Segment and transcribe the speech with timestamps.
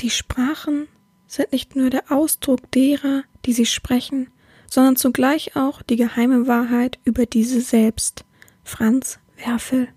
[0.00, 0.86] Die Sprachen
[1.26, 4.30] sind nicht nur der Ausdruck derer, die sie sprechen,
[4.70, 8.24] sondern zugleich auch die geheime Wahrheit über diese selbst.
[8.62, 9.88] Franz Werfel.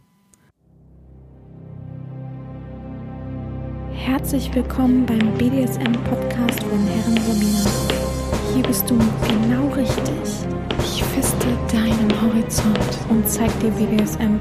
[3.91, 7.69] Herzlich willkommen beim BDSM-Podcast von Herren Sabina.
[8.55, 10.47] Hier bist du genau richtig.
[10.79, 14.39] Ich feste deinen Horizont und zeig dir BDSM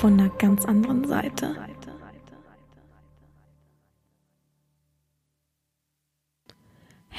[0.00, 1.54] von einer ganz anderen Seite.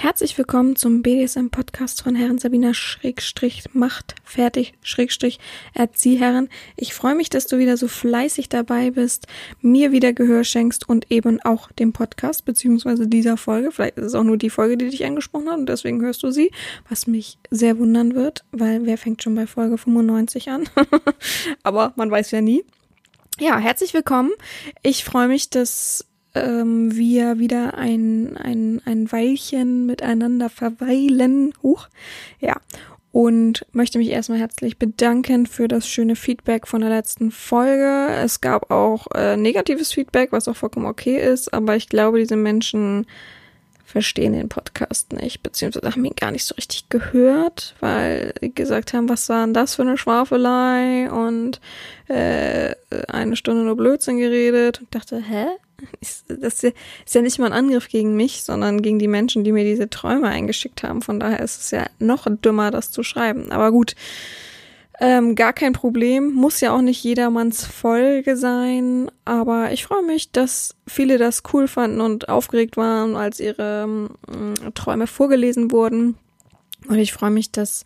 [0.02, 5.40] Herzlich willkommen zum BDSM-Podcast von Herren Sabina Schrägstrich Macht fertig Schrägstrich
[5.74, 6.48] Erzieherin.
[6.78, 9.28] Ich freue mich, dass du wieder so fleißig dabei bist,
[9.60, 13.74] mir wieder Gehör schenkst und eben auch dem Podcast beziehungsweise dieser Folge.
[13.74, 16.32] Vielleicht ist es auch nur die Folge, die dich angesprochen hat und deswegen hörst du
[16.32, 16.50] sie,
[16.88, 20.70] was mich sehr wundern wird, weil wer fängt schon bei Folge 95 an?
[21.64, 22.64] Aber man weiß ja nie.
[23.38, 24.32] Ja, herzlich willkommen.
[24.82, 31.54] Ich freue mich, dass ähm, wir wieder ein, ein, ein Weilchen miteinander verweilen.
[31.64, 31.88] Huch.
[32.40, 32.58] Ja.
[33.12, 38.08] Und möchte mich erstmal herzlich bedanken für das schöne Feedback von der letzten Folge.
[38.14, 42.36] Es gab auch äh, negatives Feedback, was auch vollkommen okay ist, aber ich glaube, diese
[42.36, 43.08] Menschen
[43.84, 48.94] verstehen den Podcast nicht, beziehungsweise haben ihn gar nicht so richtig gehört, weil die gesagt
[48.94, 51.60] haben, was war denn das für eine Schwafelei und
[52.08, 52.76] äh,
[53.08, 55.48] eine Stunde nur Blödsinn geredet und dachte, hä?
[56.28, 56.74] Das ist
[57.14, 60.28] ja nicht mal ein Angriff gegen mich, sondern gegen die Menschen, die mir diese Träume
[60.28, 61.02] eingeschickt haben.
[61.02, 63.52] Von daher ist es ja noch dümmer, das zu schreiben.
[63.52, 63.96] Aber gut,
[65.02, 66.34] ähm, gar kein Problem.
[66.34, 69.10] Muss ja auch nicht jedermanns Folge sein.
[69.24, 74.72] Aber ich freue mich, dass viele das cool fanden und aufgeregt waren, als ihre äh,
[74.72, 76.18] Träume vorgelesen wurden.
[76.90, 77.84] Und ich freue mich, dass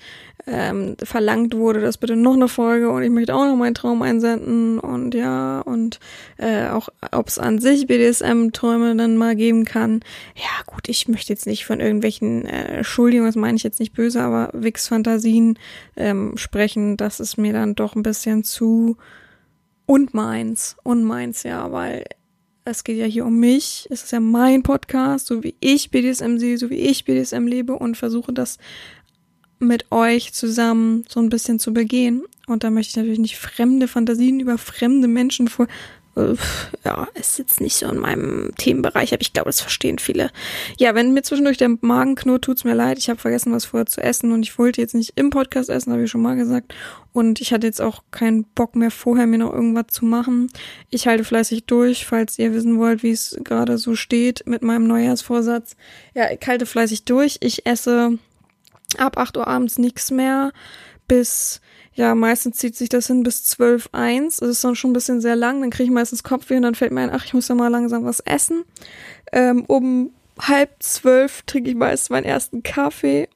[0.47, 4.01] ähm, verlangt wurde, dass bitte noch eine Folge und ich möchte auch noch meinen Traum
[4.01, 5.99] einsenden und ja, und
[6.37, 9.99] äh, auch ob es an sich BDSM-Träume dann mal geben kann.
[10.35, 13.93] Ja, gut, ich möchte jetzt nicht von irgendwelchen äh, Entschuldigungen, das meine ich jetzt nicht
[13.93, 15.59] böse, aber Wix-Fantasien
[15.97, 18.95] ähm, sprechen, das ist mir dann doch ein bisschen zu
[19.85, 22.05] und meins, und meins, ja, weil
[22.65, 26.37] es geht ja hier um mich, es ist ja mein Podcast, so wie ich BDSM
[26.37, 28.57] sehe, so wie ich BDSM lebe und versuche das
[29.59, 32.23] mit euch zusammen so ein bisschen zu begehen.
[32.47, 35.67] Und da möchte ich natürlich nicht fremde Fantasien über fremde Menschen vor.
[36.15, 40.29] Ja, ist jetzt nicht so in meinem Themenbereich, aber ich glaube, das verstehen viele.
[40.77, 42.99] Ja, wenn mir zwischendurch der Magen knurrt, tut's mir leid.
[42.99, 45.91] Ich habe vergessen, was vorher zu essen und ich wollte jetzt nicht im Podcast essen,
[45.91, 46.75] habe ich schon mal gesagt.
[47.13, 50.51] Und ich hatte jetzt auch keinen Bock mehr vorher, mir noch irgendwas zu machen.
[50.91, 54.85] Ich halte fleißig durch, falls ihr wissen wollt, wie es gerade so steht mit meinem
[54.85, 55.75] Neujahrsvorsatz.
[56.13, 57.37] Ja, ich halte fleißig durch.
[57.39, 58.19] Ich esse
[58.97, 60.51] ab 8 Uhr abends nichts mehr
[61.07, 61.59] bis
[61.95, 64.37] ja, meistens zieht sich das hin bis 12, 1.
[64.37, 65.61] Das ist dann schon ein bisschen sehr lang.
[65.61, 67.67] Dann kriege ich meistens Kopfweh und dann fällt mir ein, ach, ich muss ja mal
[67.67, 68.63] langsam was essen.
[69.31, 73.29] Ähm, um halb zwölf trinke ich meist meinen ersten Kaffee.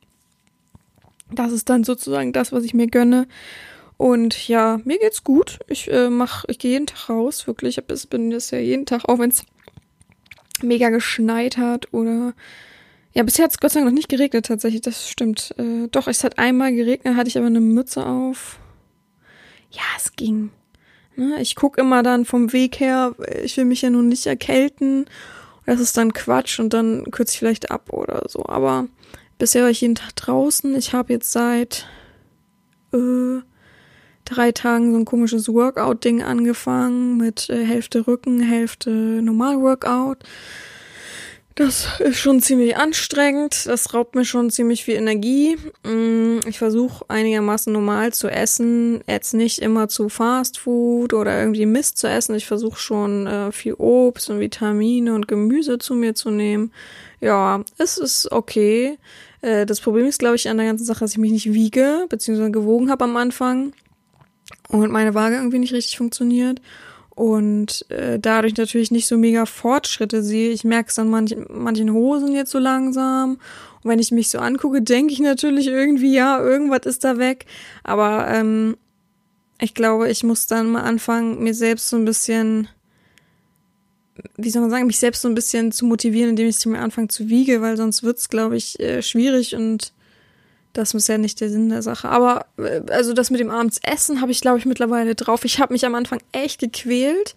[1.31, 3.27] Das ist dann sozusagen das, was ich mir gönne.
[3.97, 5.59] Und ja, mir geht's gut.
[5.67, 7.77] Ich äh, mach, ich gehe jeden Tag raus, wirklich.
[7.77, 9.43] Ich bin das ja jeden Tag, auch wenn es
[10.61, 12.33] mega geschneit hat oder
[13.17, 15.55] ja, bisher hat es Gott sei Dank noch nicht geregnet tatsächlich, das stimmt.
[15.57, 18.59] Äh, doch, es hat einmal geregnet, hatte ich aber eine Mütze auf.
[19.71, 20.51] Ja, es ging.
[21.15, 21.41] Ne?
[21.41, 25.05] Ich guck immer dann vom Weg her, ich will mich ja nun nicht erkälten.
[25.65, 28.45] Das ist dann Quatsch und dann kürze ich vielleicht ab oder so.
[28.45, 28.85] Aber
[29.39, 30.75] bisher war ich jeden Tag draußen.
[30.75, 31.87] Ich habe jetzt seit
[32.93, 33.41] äh,
[34.25, 40.19] drei Tagen so ein komisches Workout-Ding angefangen mit äh, Hälfte Rücken, Hälfte Normal-Workout.
[41.57, 43.65] Das ist schon ziemlich anstrengend.
[43.65, 45.57] Das raubt mir schon ziemlich viel Energie.
[45.83, 49.01] Mm, ich versuche einigermaßen normal zu essen.
[49.07, 52.35] Jetzt nicht immer zu Fast Food oder irgendwie Mist zu essen.
[52.35, 56.71] Ich versuche schon äh, viel Obst und Vitamine und Gemüse zu mir zu nehmen.
[57.21, 58.99] Ja, es ist okay.
[59.41, 62.05] Äh, das Problem ist, glaube ich, an der ganzen Sache, dass ich mich nicht wiege,
[62.07, 63.73] beziehungsweise gewogen habe am Anfang.
[64.69, 66.61] Und meine Waage irgendwie nicht richtig funktioniert
[67.17, 70.51] und äh, dadurch natürlich nicht so mega Fortschritte sehe.
[70.51, 73.39] Ich merke es an manchen, manchen Hosen jetzt so langsam.
[73.81, 77.47] Und wenn ich mich so angucke, denke ich natürlich irgendwie, ja, irgendwas ist da weg.
[77.83, 78.77] Aber ähm,
[79.59, 82.67] ich glaube, ich muss dann mal anfangen, mir selbst so ein bisschen,
[84.35, 87.07] wie soll man sagen, mich selbst so ein bisschen zu motivieren, indem ich mir anfange
[87.07, 89.91] zu wiege, weil sonst wird's, glaube ich, äh, schwierig und
[90.73, 92.09] das ist ja nicht der Sinn der Sache.
[92.09, 95.45] Aber äh, also das mit dem Abendsessen habe ich, glaube ich, mittlerweile drauf.
[95.45, 97.35] Ich habe mich am Anfang echt gequält.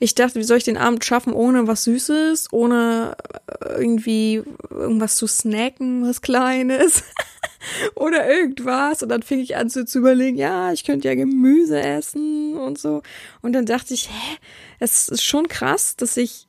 [0.00, 3.16] Ich dachte, wie soll ich den Abend schaffen ohne was Süßes, ohne
[3.60, 7.02] äh, irgendwie irgendwas zu snacken, was Kleines
[7.94, 9.02] oder irgendwas.
[9.02, 12.78] Und dann fing ich an so zu überlegen, ja, ich könnte ja Gemüse essen und
[12.78, 13.02] so.
[13.42, 14.36] Und dann dachte ich, hä,
[14.78, 16.46] es ist schon krass, dass ich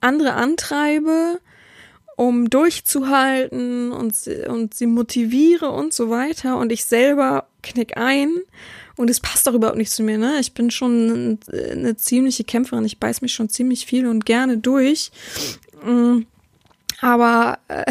[0.00, 1.40] andere antreibe,
[2.16, 4.14] um durchzuhalten und,
[4.48, 8.32] und sie motiviere und so weiter und ich selber knick ein
[8.96, 10.38] und es passt auch überhaupt nicht zu mir, ne?
[10.40, 15.10] Ich bin schon eine ziemliche Kämpferin, ich beiß mich schon ziemlich viel und gerne durch.
[15.84, 16.22] Mm.
[17.02, 17.84] Aber äh,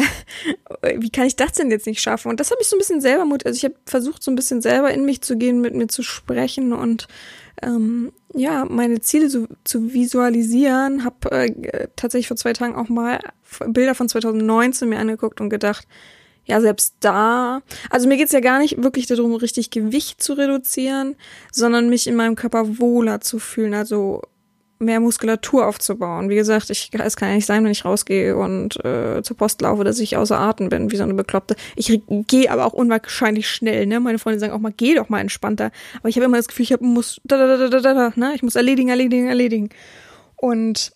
[0.98, 2.28] wie kann ich das denn jetzt nicht schaffen?
[2.28, 3.46] Und das habe ich so ein bisschen selber mut.
[3.46, 6.02] Also ich habe versucht, so ein bisschen selber in mich zu gehen, mit mir zu
[6.02, 7.06] sprechen und
[7.62, 11.04] ähm, ja, meine Ziele so, zu visualisieren.
[11.04, 13.20] Habe äh, tatsächlich vor zwei Tagen auch mal
[13.66, 15.86] Bilder von 2019 mir angeguckt und gedacht,
[16.44, 21.16] ja, selbst da, also mir geht's ja gar nicht wirklich darum, richtig Gewicht zu reduzieren,
[21.50, 24.22] sondern mich in meinem Körper wohler zu fühlen, also
[24.78, 26.28] mehr Muskulatur aufzubauen.
[26.28, 29.62] Wie gesagt, ich, es kann ja nicht sein, wenn ich rausgehe und äh, zur Post
[29.62, 31.56] laufe, dass ich außer Atem bin, wie so eine Bekloppte.
[31.76, 34.00] Ich gehe aber auch unwahrscheinlich schnell, ne?
[34.00, 35.70] Meine Freunde sagen auch mal, geh doch mal entspannter.
[35.98, 38.12] Aber ich habe immer das Gefühl, ich hab, muss, da, da, da, da, da, da,
[38.16, 38.32] ne?
[38.34, 39.70] Ich muss erledigen, erledigen, erledigen.
[40.36, 40.92] Und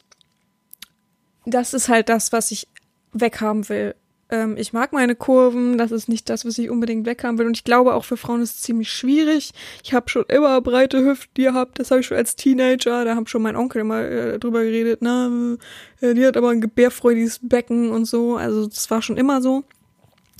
[1.47, 2.69] das ist halt das, was ich
[3.13, 3.95] weghaben will.
[4.31, 7.47] Ähm, ich mag meine Kurven, das ist nicht das, was ich unbedingt weghaben will.
[7.47, 9.53] Und ich glaube, auch für Frauen ist es ziemlich schwierig.
[9.83, 13.05] Ich habe schon immer breite Hüften gehabt, das habe ich schon als Teenager.
[13.05, 15.59] Da haben schon mein Onkel immer äh, drüber geredet, ne?
[16.01, 18.37] Äh, die hat aber ein gebärfreudiges Becken und so.
[18.37, 19.65] Also das war schon immer so.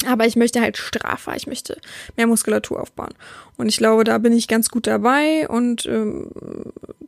[0.07, 1.79] Aber ich möchte halt straffer, ich möchte
[2.17, 3.13] mehr Muskulatur aufbauen.
[3.57, 5.47] Und ich glaube, da bin ich ganz gut dabei.
[5.49, 6.31] Und ähm,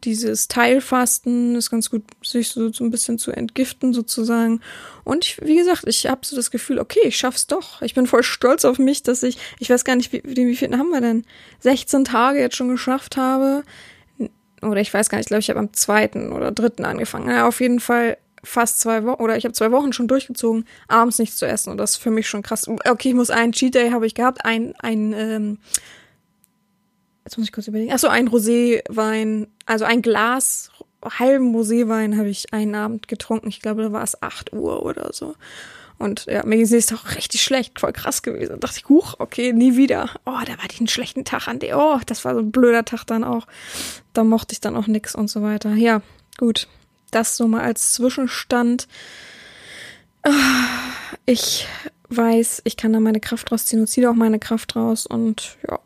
[0.04, 4.60] dieses Teilfasten ist ganz gut, sich so, so ein bisschen zu entgiften sozusagen.
[5.04, 7.80] Und ich, wie gesagt, ich habe so das Gefühl, okay, ich schaff's doch.
[7.80, 10.76] Ich bin voll stolz auf mich, dass ich, ich weiß gar nicht, wie, wie viel
[10.76, 11.24] haben wir denn?
[11.60, 13.62] 16 Tage jetzt schon geschafft habe.
[14.60, 17.28] Oder ich weiß gar nicht, ich glaube, ich habe am zweiten oder dritten angefangen.
[17.28, 21.18] Ja, auf jeden Fall fast zwei Wochen oder ich habe zwei Wochen schon durchgezogen, abends
[21.18, 22.66] nichts zu essen und das ist für mich schon krass.
[22.68, 25.58] Okay, ich muss einen Cheat Day habe ich gehabt, ein ein ähm,
[27.24, 27.92] jetzt muss ich kurz überlegen.
[27.92, 30.70] Achso, ein Roséwein, also ein Glas
[31.18, 33.48] halben Roséwein habe ich einen Abend getrunken.
[33.48, 35.34] Ich glaube, da war es acht Uhr oder so.
[35.98, 38.52] Und ja, mir ging es doch richtig schlecht, voll krass gewesen.
[38.52, 40.10] Da dachte ich, huch, okay, nie wieder.
[40.26, 41.78] Oh, da war ich einen schlechten Tag an der.
[41.78, 43.46] Oh, das war so ein blöder Tag dann auch.
[44.12, 45.74] Da mochte ich dann auch nix und so weiter.
[45.74, 46.02] Ja,
[46.38, 46.66] gut.
[47.12, 48.88] Das so mal als Zwischenstand.
[51.26, 51.68] Ich
[52.08, 55.06] weiß, ich kann da meine Kraft rausziehen und ziehe auch meine Kraft raus.
[55.06, 55.78] Und ja,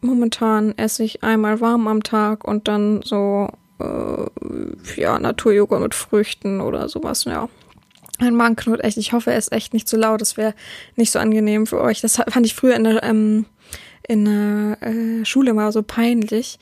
[0.00, 3.48] momentan esse ich einmal warm am Tag und dann so,
[3.80, 7.48] äh, ja, Naturjoghurt mit Früchten oder sowas, ja.
[8.20, 8.96] Mein Magen knurrt echt.
[8.96, 10.20] Ich hoffe, er ist echt nicht zu laut.
[10.20, 10.54] Das wäre
[10.94, 12.00] nicht so angenehm für euch.
[12.00, 13.46] Das fand ich früher in der, ähm,
[14.06, 16.58] in der äh, Schule mal so peinlich.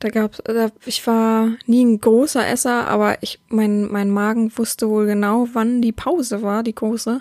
[0.00, 4.88] Da gab's, da, ich war nie ein großer Esser, aber ich, mein, mein Magen wusste
[4.88, 7.20] wohl genau, wann die Pause war, die große.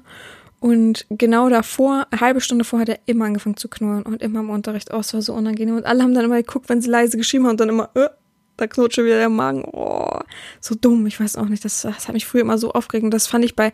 [0.61, 4.39] Und genau davor, eine halbe Stunde vorher, hat er immer angefangen zu knurren und immer
[4.39, 4.93] im Unterricht.
[4.93, 5.75] Oh, es war so unangenehm.
[5.75, 8.09] Und alle haben dann immer geguckt, wenn sie leise geschrieben haben und dann immer, äh,
[8.57, 9.63] da knurrt schon wieder der Magen.
[9.71, 10.19] Oh,
[10.59, 11.07] so dumm.
[11.07, 11.63] Ich weiß auch nicht.
[11.63, 13.05] Das, das hat mich früher immer so aufgeregt.
[13.05, 13.71] Und das fand ich bei,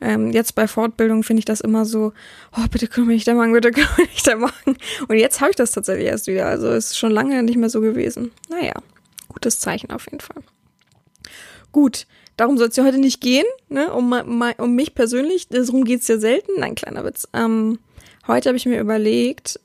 [0.00, 2.12] ähm, jetzt bei Fortbildung finde ich das immer so,
[2.56, 4.76] oh, bitte kümmere mich der Magen, bitte kümmere mich der Magen.
[5.08, 6.46] Und jetzt habe ich das tatsächlich erst wieder.
[6.46, 8.30] Also es ist schon lange nicht mehr so gewesen.
[8.48, 8.74] Naja,
[9.28, 10.42] gutes Zeichen auf jeden Fall.
[11.72, 12.06] Gut,
[12.36, 13.92] darum soll es ja heute nicht gehen, ne?
[13.92, 14.14] Um,
[14.58, 15.48] um mich persönlich.
[15.48, 16.52] Darum geht's ja selten.
[16.58, 17.28] Nein, kleiner Witz.
[17.32, 17.78] Ähm,
[18.26, 19.60] heute habe ich mir überlegt,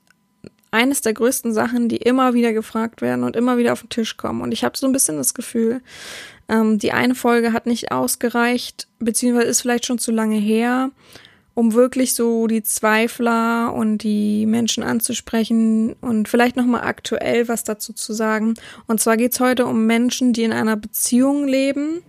[0.72, 4.16] eines der größten Sachen, die immer wieder gefragt werden und immer wieder auf den Tisch
[4.16, 4.42] kommen.
[4.42, 5.82] Und ich habe so ein bisschen das Gefühl,
[6.52, 10.92] ähm, die eine Folge hat nicht ausgereicht, beziehungsweise ist vielleicht schon zu lange her,
[11.54, 17.94] um wirklich so die Zweifler und die Menschen anzusprechen und vielleicht nochmal aktuell was dazu
[17.94, 18.56] zu sagen.
[18.88, 22.02] Und zwar geht's heute um Menschen, die in einer Beziehung leben.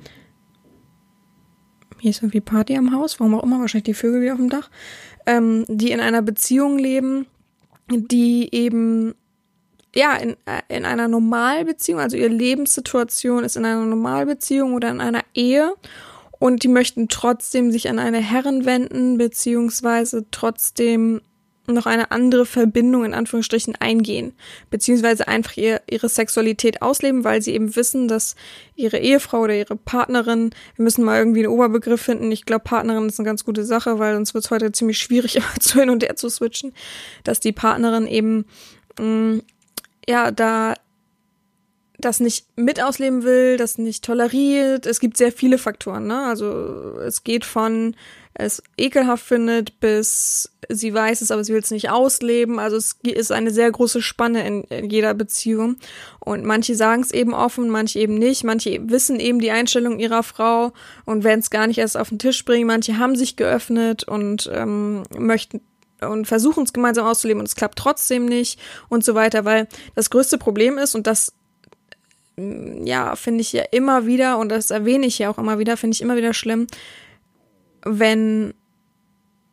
[2.00, 4.50] Hier ist irgendwie Party am Haus, warum auch immer, wahrscheinlich die Vögel wieder auf dem
[4.50, 4.70] Dach.
[5.24, 7.26] Ähm, die in einer Beziehung leben,
[7.88, 9.14] die eben
[9.94, 15.00] ja in, äh, in einer Normalbeziehung, also ihre Lebenssituation ist in einer Normalbeziehung oder in
[15.00, 15.74] einer Ehe
[16.38, 21.20] und die möchten trotzdem sich an eine Herren wenden, beziehungsweise trotzdem
[21.68, 24.32] noch eine andere Verbindung in Anführungsstrichen eingehen,
[24.68, 28.34] beziehungsweise einfach ihr, ihre Sexualität ausleben, weil sie eben wissen, dass
[28.74, 33.06] ihre Ehefrau oder ihre Partnerin, wir müssen mal irgendwie einen Oberbegriff finden, ich glaube Partnerin
[33.06, 36.02] ist eine ganz gute Sache, weil sonst wird es heute ziemlich schwierig, zu hin und
[36.02, 36.72] her zu switchen,
[37.22, 38.46] dass die Partnerin eben
[38.98, 39.42] mh, mm,
[40.08, 40.74] ja da
[41.98, 44.86] das nicht mit ausleben will, das nicht toleriert.
[44.86, 46.24] Es gibt sehr viele Faktoren, ne?
[46.26, 47.94] Also es geht von
[48.34, 52.58] es ekelhaft findet, bis sie weiß es, aber sie will es nicht ausleben.
[52.58, 55.76] Also es ist eine sehr große Spanne in, in jeder Beziehung.
[56.18, 58.42] Und manche sagen es eben offen, manche eben nicht.
[58.42, 60.72] Manche wissen eben die Einstellung ihrer Frau
[61.04, 62.66] und werden es gar nicht erst auf den Tisch bringen.
[62.66, 65.60] Manche haben sich geöffnet und ähm, möchten
[66.10, 70.10] und versuchen es gemeinsam auszuleben und es klappt trotzdem nicht und so weiter, weil das
[70.10, 71.32] größte Problem ist und das
[72.36, 75.76] mm, ja, finde ich ja immer wieder, und das erwähne ich ja auch immer wieder,
[75.76, 76.66] finde ich immer wieder schlimm,
[77.84, 78.54] wenn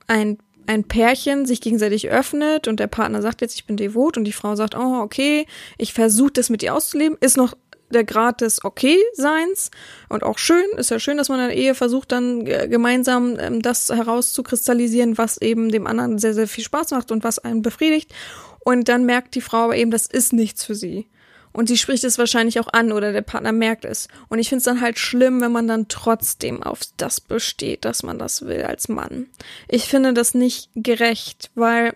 [0.07, 0.37] ein,
[0.67, 4.33] ein Pärchen sich gegenseitig öffnet und der Partner sagt jetzt, ich bin devot und die
[4.33, 7.55] Frau sagt, oh, okay, ich versuche das mit dir auszuleben, ist noch
[7.89, 9.71] der Grad des Okay-Seins
[10.09, 13.37] und auch schön, ist ja schön, dass man in der Ehe versucht, dann äh, gemeinsam
[13.39, 17.61] ähm, das herauszukristallisieren, was eben dem anderen sehr, sehr viel Spaß macht und was einen
[17.61, 18.13] befriedigt.
[18.59, 21.07] Und dann merkt die Frau aber eben, das ist nichts für sie.
[21.51, 24.07] Und sie spricht es wahrscheinlich auch an oder der Partner merkt es.
[24.29, 28.03] Und ich finde es dann halt schlimm, wenn man dann trotzdem auf das besteht, dass
[28.03, 29.25] man das will als Mann.
[29.67, 31.93] Ich finde das nicht gerecht, weil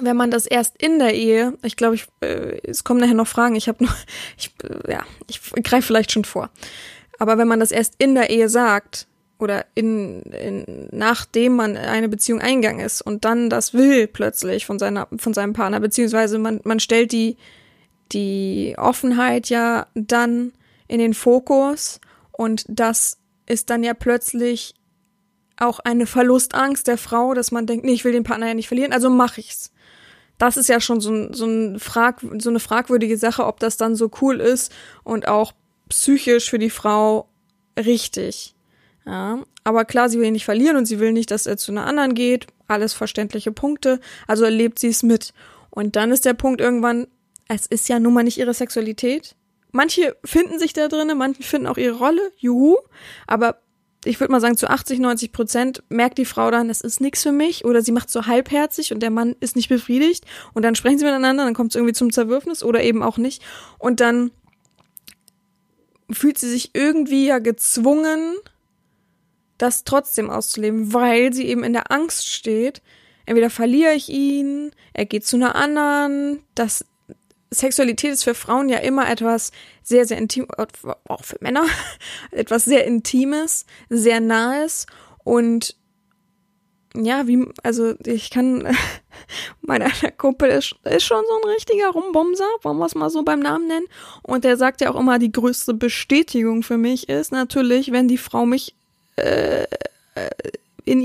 [0.00, 3.26] wenn man das erst in der Ehe, ich glaube, ich, äh, es kommen nachher noch
[3.26, 3.94] Fragen, ich habe nur,
[4.38, 6.50] ich, äh, ja, ich greife vielleicht schon vor.
[7.18, 9.06] Aber wenn man das erst in der Ehe sagt
[9.38, 14.78] oder in, in nachdem man eine Beziehung eingegangen ist und dann das will plötzlich von
[14.78, 17.36] seiner von seinem Partner beziehungsweise man man stellt die
[18.12, 20.52] die Offenheit ja dann
[20.88, 22.00] in den Fokus
[22.32, 24.74] und das ist dann ja plötzlich
[25.58, 28.68] auch eine Verlustangst der Frau, dass man denkt, nee, ich will den Partner ja nicht
[28.68, 29.72] verlieren, also mache ich's
[30.38, 33.76] das ist ja schon so, ein, so, ein Frag, so eine fragwürdige Sache, ob das
[33.76, 34.72] dann so cool ist
[35.04, 35.52] und auch
[35.88, 37.28] psychisch für die Frau
[37.78, 38.54] richtig.
[39.06, 41.70] Ja, aber klar, sie will ihn nicht verlieren und sie will nicht, dass er zu
[41.72, 42.48] einer anderen geht.
[42.66, 44.00] Alles verständliche Punkte.
[44.26, 45.32] Also erlebt sie es mit.
[45.70, 47.06] Und dann ist der Punkt irgendwann,
[47.48, 49.36] es ist ja nun mal nicht ihre Sexualität.
[49.70, 52.76] Manche finden sich da drinnen, manche finden auch ihre Rolle, juhu.
[53.26, 53.60] Aber
[54.06, 57.22] ich würde mal sagen, zu 80, 90 Prozent merkt die Frau dann, es ist nichts
[57.22, 60.74] für mich oder sie macht so halbherzig und der Mann ist nicht befriedigt und dann
[60.74, 63.42] sprechen sie miteinander, dann kommt es irgendwie zum Zerwürfnis oder eben auch nicht
[63.78, 64.30] und dann
[66.10, 68.36] fühlt sie sich irgendwie ja gezwungen,
[69.58, 72.82] das trotzdem auszuleben, weil sie eben in der Angst steht,
[73.24, 76.84] entweder verliere ich ihn, er geht zu einer anderen, das
[77.50, 80.46] Sexualität ist für Frauen ja immer etwas sehr, sehr intim,
[81.08, 81.64] auch für Männer,
[82.30, 84.86] etwas sehr Intimes, sehr Nahes
[85.24, 85.76] und
[86.94, 88.66] ja, wie, also ich kann,
[89.60, 93.22] mein einer Kumpel ist, ist schon so ein richtiger Rumbumser, wollen wir es mal so
[93.22, 93.86] beim Namen nennen.
[94.22, 98.18] Und der sagt ja auch immer, die größte Bestätigung für mich ist natürlich, wenn die
[98.18, 98.74] Frau mich
[99.16, 99.66] äh,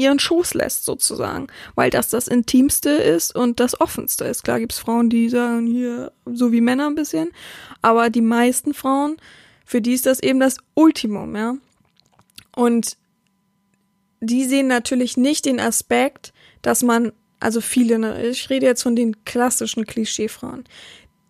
[0.01, 1.47] ihren Schoß lässt, sozusagen.
[1.75, 4.43] Weil das das Intimste ist und das Offenste ist.
[4.43, 7.31] Klar gibt's Frauen, die sagen hier, so wie Männer ein bisschen.
[7.81, 9.17] Aber die meisten Frauen,
[9.65, 11.55] für die ist das eben das Ultimum, ja.
[12.55, 12.97] Und
[14.19, 18.95] die sehen natürlich nicht den Aspekt, dass man, also viele, ne, ich rede jetzt von
[18.95, 20.65] den klassischen Klischeefrauen,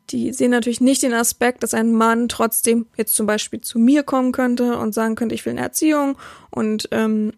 [0.10, 4.04] die sehen natürlich nicht den Aspekt, dass ein Mann trotzdem jetzt zum Beispiel zu mir
[4.04, 6.18] kommen könnte und sagen könnte, ich will eine Erziehung
[6.50, 7.32] und ähm,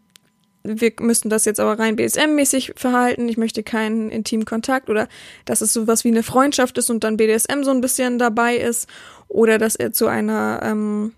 [0.63, 5.07] wir müssten das jetzt aber rein BSM-mäßig verhalten, ich möchte keinen intimen Kontakt oder
[5.45, 8.87] dass es sowas wie eine Freundschaft ist und dann BDSM so ein bisschen dabei ist
[9.27, 11.11] oder dass er zu einer ähm,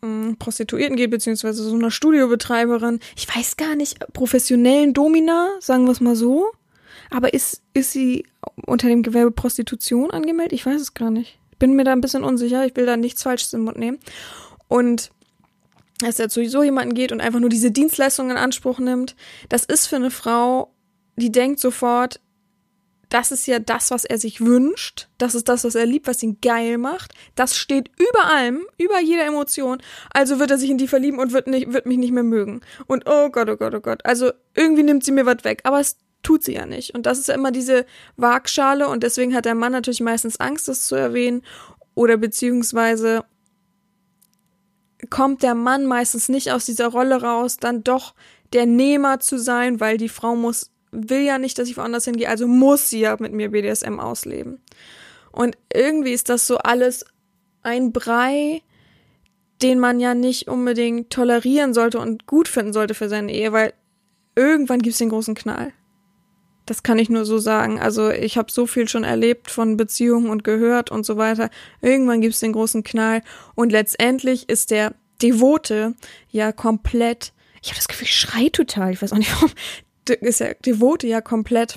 [0.00, 3.00] mm, Prostituierten geht, beziehungsweise so einer Studiobetreiberin.
[3.14, 6.50] Ich weiß gar nicht, professionellen Domina, sagen wir es mal so.
[7.10, 8.24] Aber ist, ist sie
[8.64, 10.54] unter dem Gewerbe Prostitution angemeldet?
[10.54, 11.38] Ich weiß es gar nicht.
[11.58, 12.64] Bin mir da ein bisschen unsicher.
[12.64, 13.98] Ich will da nichts Falsches im Mund nehmen.
[14.68, 15.10] Und
[16.02, 19.16] dass er zu so jemanden geht und einfach nur diese Dienstleistung in Anspruch nimmt,
[19.48, 20.72] das ist für eine Frau,
[21.16, 22.20] die denkt sofort,
[23.12, 26.22] das ist ja das, was er sich wünscht, das ist das, was er liebt, was
[26.22, 29.82] ihn geil macht, das steht über allem, über jeder Emotion,
[30.14, 32.62] also wird er sich in die verlieben und wird, nicht, wird mich nicht mehr mögen.
[32.86, 35.80] Und oh Gott, oh Gott, oh Gott, also irgendwie nimmt sie mir was weg, aber
[35.80, 36.94] es tut sie ja nicht.
[36.94, 37.84] Und das ist ja immer diese
[38.16, 41.42] Waagschale und deswegen hat der Mann natürlich meistens Angst, das zu erwähnen
[41.94, 43.24] oder beziehungsweise
[45.10, 48.14] kommt der Mann meistens nicht aus dieser Rolle raus, dann doch
[48.52, 52.28] der Nehmer zu sein, weil die Frau muss, will ja nicht, dass ich woanders hingehe,
[52.28, 54.60] also muss sie ja mit mir BDSM ausleben.
[55.32, 57.06] Und irgendwie ist das so alles
[57.62, 58.62] ein Brei,
[59.62, 63.72] den man ja nicht unbedingt tolerieren sollte und gut finden sollte für seine Ehe, weil
[64.34, 65.72] irgendwann gibt's den großen Knall.
[66.72, 67.78] Das kann ich nur so sagen.
[67.78, 71.50] Also ich habe so viel schon erlebt von Beziehungen und gehört und so weiter.
[71.82, 73.20] Irgendwann gibt's den großen Knall
[73.54, 75.92] und letztendlich ist der Devote
[76.30, 77.34] ja komplett.
[77.60, 78.90] Ich habe das Gefühl, ich schrei total.
[78.90, 79.50] Ich weiß auch nicht warum.
[80.22, 81.76] Ist ja Devote ja komplett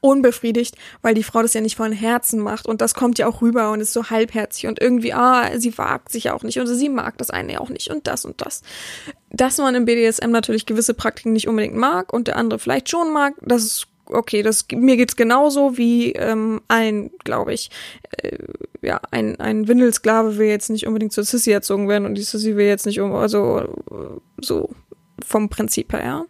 [0.00, 3.42] unbefriedigt, weil die Frau das ja nicht von Herzen macht und das kommt ja auch
[3.42, 6.88] rüber und ist so halbherzig und irgendwie, ah, sie wagt sich auch nicht oder sie
[6.88, 8.62] mag das eine auch nicht und das und das.
[9.30, 13.12] Dass man im BDSM natürlich gewisse Praktiken nicht unbedingt mag und der andere vielleicht schon
[13.12, 17.70] mag, das ist okay, das mir geht's genauso wie ähm, ein, glaube ich,
[18.22, 18.38] äh,
[18.82, 22.56] ja, ein, ein Windelsklave will jetzt nicht unbedingt zur Sissy erzogen werden und die Sissy
[22.56, 24.70] will jetzt nicht um, also so
[25.24, 26.24] vom Prinzip her, ja.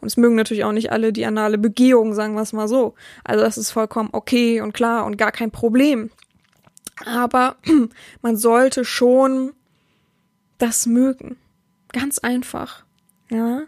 [0.00, 2.94] Und es mögen natürlich auch nicht alle die anale Begehung, sagen wir es mal so.
[3.22, 6.10] Also das ist vollkommen okay und klar und gar kein Problem.
[7.06, 7.56] Aber
[8.22, 9.52] man sollte schon
[10.58, 11.36] das mögen.
[11.92, 12.84] Ganz einfach.
[13.30, 13.62] Ja.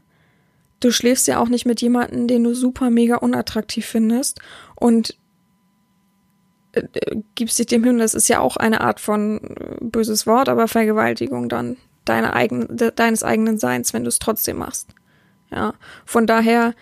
[0.85, 4.41] Du schläfst ja auch nicht mit jemandem, den du super mega unattraktiv findest
[4.77, 5.17] und
[6.73, 6.83] äh,
[7.35, 7.97] gibst dich dem hin.
[7.97, 12.77] Das ist ja auch eine Art von äh, böses Wort, aber Vergewaltigung dann deine eigen,
[12.77, 14.91] de, deines eigenen Seins, wenn du es trotzdem machst.
[15.51, 15.73] Ja.
[16.05, 16.75] Von daher,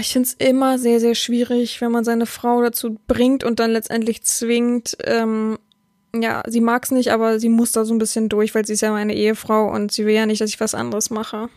[0.00, 3.72] ich finde es immer sehr, sehr schwierig, wenn man seine Frau dazu bringt und dann
[3.72, 5.58] letztendlich zwingt, ähm,
[6.14, 8.72] ja, sie mag es nicht, aber sie muss da so ein bisschen durch, weil sie
[8.72, 11.50] ist ja meine Ehefrau und sie will ja nicht, dass ich was anderes mache.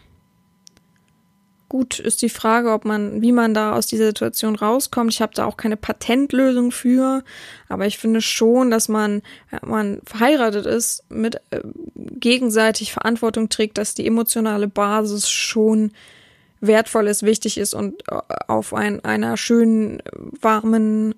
[1.69, 5.13] Gut ist die Frage, ob man, wie man da aus dieser Situation rauskommt.
[5.13, 7.23] Ich habe da auch keine Patentlösung für,
[7.67, 9.21] aber ich finde schon, dass man,
[9.51, 11.61] wenn man verheiratet ist, mit äh,
[11.95, 15.91] gegenseitig Verantwortung trägt, dass die emotionale Basis schon
[16.59, 20.01] wertvoll ist, wichtig ist und äh, auf ein, einer schönen,
[20.41, 21.13] warmen,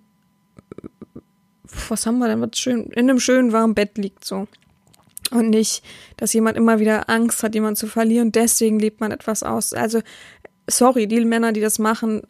[1.87, 4.47] was haben wir denn, was schön, in einem schönen warmen Bett liegt so.
[5.31, 5.81] Und nicht,
[6.17, 8.33] dass jemand immer wieder Angst hat, jemanden zu verlieren.
[8.33, 9.71] Deswegen lebt man etwas aus.
[9.71, 10.01] Also
[10.67, 12.21] sorry, die Männer, die das machen,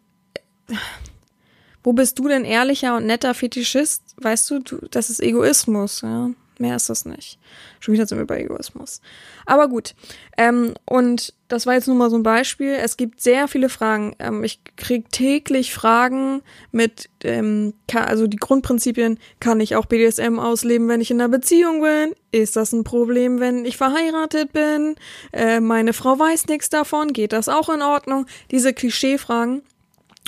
[1.83, 4.03] wo bist du denn ehrlicher und netter Fetischist?
[4.17, 6.29] Weißt du, du das ist Egoismus, ja.
[6.61, 7.39] Mehr ist das nicht.
[7.79, 9.01] Schon wieder sind wir bei Egoismus.
[9.47, 9.95] Aber gut.
[10.37, 12.73] Ähm, und das war jetzt nur mal so ein Beispiel.
[12.73, 14.15] Es gibt sehr viele Fragen.
[14.19, 20.87] Ähm, ich krieg täglich Fragen mit, ähm, also die Grundprinzipien, kann ich auch BDSM ausleben,
[20.87, 22.13] wenn ich in einer Beziehung bin?
[22.31, 24.95] Ist das ein Problem, wenn ich verheiratet bin?
[25.33, 27.11] Äh, meine Frau weiß nichts davon.
[27.11, 28.27] Geht das auch in Ordnung?
[28.51, 29.63] Diese Klischeefragen.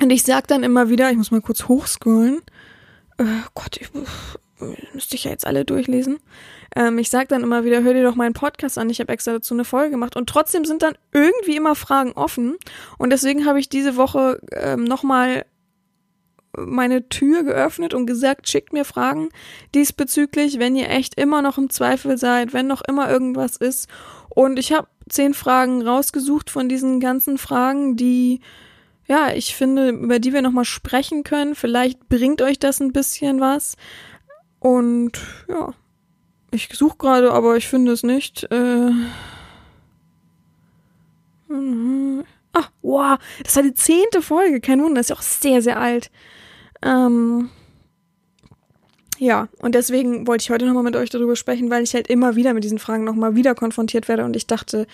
[0.02, 2.42] Und ich sag dann immer wieder, ich muss mal kurz hochscrollen.
[3.20, 3.24] Äh,
[3.54, 3.90] Gott, ich,
[4.94, 6.20] müsste ich ja jetzt alle durchlesen.
[6.76, 9.34] Ähm, ich sage dann immer wieder, hör dir doch meinen Podcast an, ich habe extra
[9.34, 10.16] dazu eine Folge gemacht.
[10.16, 12.58] Und trotzdem sind dann irgendwie immer Fragen offen.
[12.98, 15.46] Und deswegen habe ich diese Woche ähm, nochmal
[16.56, 19.30] meine Tür geöffnet und gesagt, schickt mir Fragen
[19.74, 23.90] diesbezüglich, wenn ihr echt immer noch im Zweifel seid, wenn noch immer irgendwas ist.
[24.30, 28.42] Und ich habe zehn Fragen rausgesucht von diesen ganzen Fragen, die
[29.06, 31.56] ja, ich finde, über die wir nochmal sprechen können.
[31.56, 33.76] Vielleicht bringt euch das ein bisschen was.
[34.64, 35.74] Und ja,
[36.52, 38.50] ich suche gerade, aber ich finde es nicht.
[38.50, 38.92] Äh
[42.54, 45.80] Ah, wow, das war die zehnte Folge, kein Wunder, das ist ja auch sehr, sehr
[45.80, 46.10] alt.
[46.82, 47.50] Ähm
[49.18, 52.38] ja, und deswegen wollte ich heute nochmal mit euch darüber sprechen, weil ich halt immer
[52.38, 54.88] wieder mit diesen Fragen nochmal wieder konfrontiert werde und ich dachte,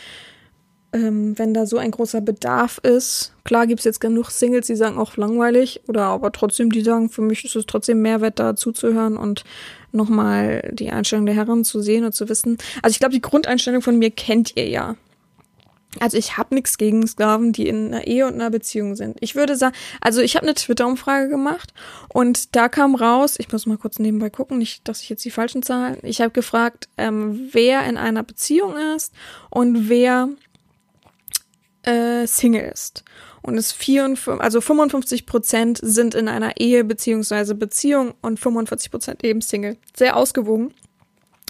[0.94, 3.34] ähm, wenn da so ein großer Bedarf ist.
[3.44, 7.10] Klar gibt es jetzt genug Singles, die sagen auch langweilig, oder aber trotzdem, die sagen,
[7.10, 9.44] für mich ist es trotzdem Mehrwert, da zuzuhören und
[9.92, 12.58] nochmal die Einstellung der Herren zu sehen und zu wissen.
[12.82, 14.96] Also ich glaube, die Grundeinstellung von mir kennt ihr ja.
[16.00, 19.18] Also ich habe nichts gegen Sklaven, die in einer Ehe und einer Beziehung sind.
[19.22, 21.74] Ich würde sagen, also ich habe eine Twitter-Umfrage gemacht
[22.10, 25.32] und da kam raus, ich muss mal kurz nebenbei gucken, nicht, dass ich jetzt die
[25.32, 25.98] falschen Zahlen.
[26.04, 29.14] Ich habe gefragt, ähm, wer in einer Beziehung ist
[29.50, 30.30] und wer
[31.90, 33.04] äh, Single ist.
[33.42, 39.24] Und es 54, also 55 Prozent sind in einer Ehe beziehungsweise Beziehung und 45 Prozent
[39.24, 39.78] eben Single.
[39.96, 40.74] Sehr ausgewogen.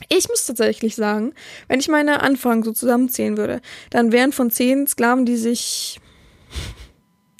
[0.07, 1.33] Ich muss tatsächlich sagen,
[1.67, 5.99] wenn ich meine Anfragen so zusammenzählen würde, dann wären von zehn Sklaven, die sich,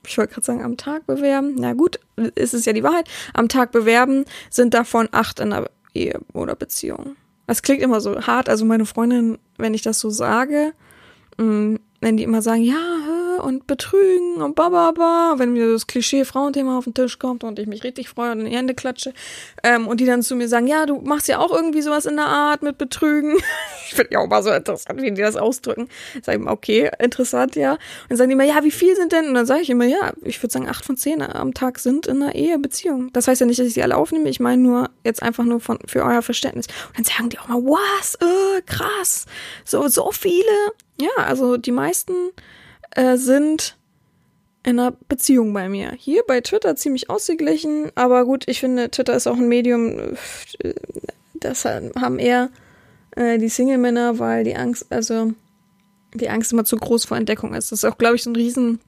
[0.06, 2.00] ich wollte gerade sagen, am Tag bewerben, na gut,
[2.36, 6.56] ist es ja die Wahrheit, am Tag bewerben, sind davon acht in einer Ehe oder
[6.56, 7.16] Beziehung.
[7.48, 10.74] Das klingt immer so hart, also meine Freundin, wenn ich das so sage,
[11.38, 12.78] mm, wenn die immer sagen, ja,
[13.40, 17.68] und betrügen und bababa, wenn mir das Klischee Frauenthema auf den Tisch kommt und ich
[17.68, 19.14] mich richtig freue und in die Hände klatsche,
[19.64, 22.16] ähm, und die dann zu mir sagen, ja, du machst ja auch irgendwie sowas in
[22.16, 23.38] der Art mit Betrügen.
[23.88, 25.88] ich finde ja auch mal so interessant, wie die das ausdrücken.
[26.22, 27.74] Sag ich mal, okay, interessant, ja.
[27.74, 29.28] Und dann sagen die immer, ja, wie viel sind denn?
[29.28, 32.08] Und dann sage ich immer, ja, ich würde sagen, acht von zehn am Tag sind
[32.08, 33.10] in einer Ehe, Beziehung.
[33.14, 35.60] Das heißt ja nicht, dass ich sie alle aufnehme, ich meine nur jetzt einfach nur
[35.60, 36.68] von, für euer Verständnis.
[36.90, 39.26] Und dann sagen die auch mal, was, äh, krass,
[39.66, 40.44] so, so viele
[41.00, 42.14] ja, also die meisten
[42.92, 43.78] äh, sind
[44.64, 45.94] in einer Beziehung bei mir.
[45.98, 50.16] Hier bei Twitter ziemlich ausgeglichen, aber gut, ich finde, Twitter ist auch ein Medium,
[50.60, 50.74] äh,
[51.36, 52.50] das haben eher
[53.16, 55.34] äh, die Single-Männer, weil die Angst, also
[56.14, 57.72] die Angst immer zu groß vor Entdeckung ist.
[57.72, 58.80] Das ist auch, glaube ich, so ein riesen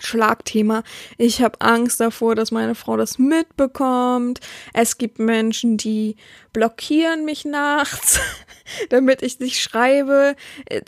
[0.00, 0.82] Schlagthema.
[1.18, 4.40] Ich habe Angst davor, dass meine Frau das mitbekommt.
[4.72, 6.16] Es gibt Menschen, die
[6.52, 8.18] blockieren mich nachts,
[8.90, 10.36] damit ich nicht schreibe.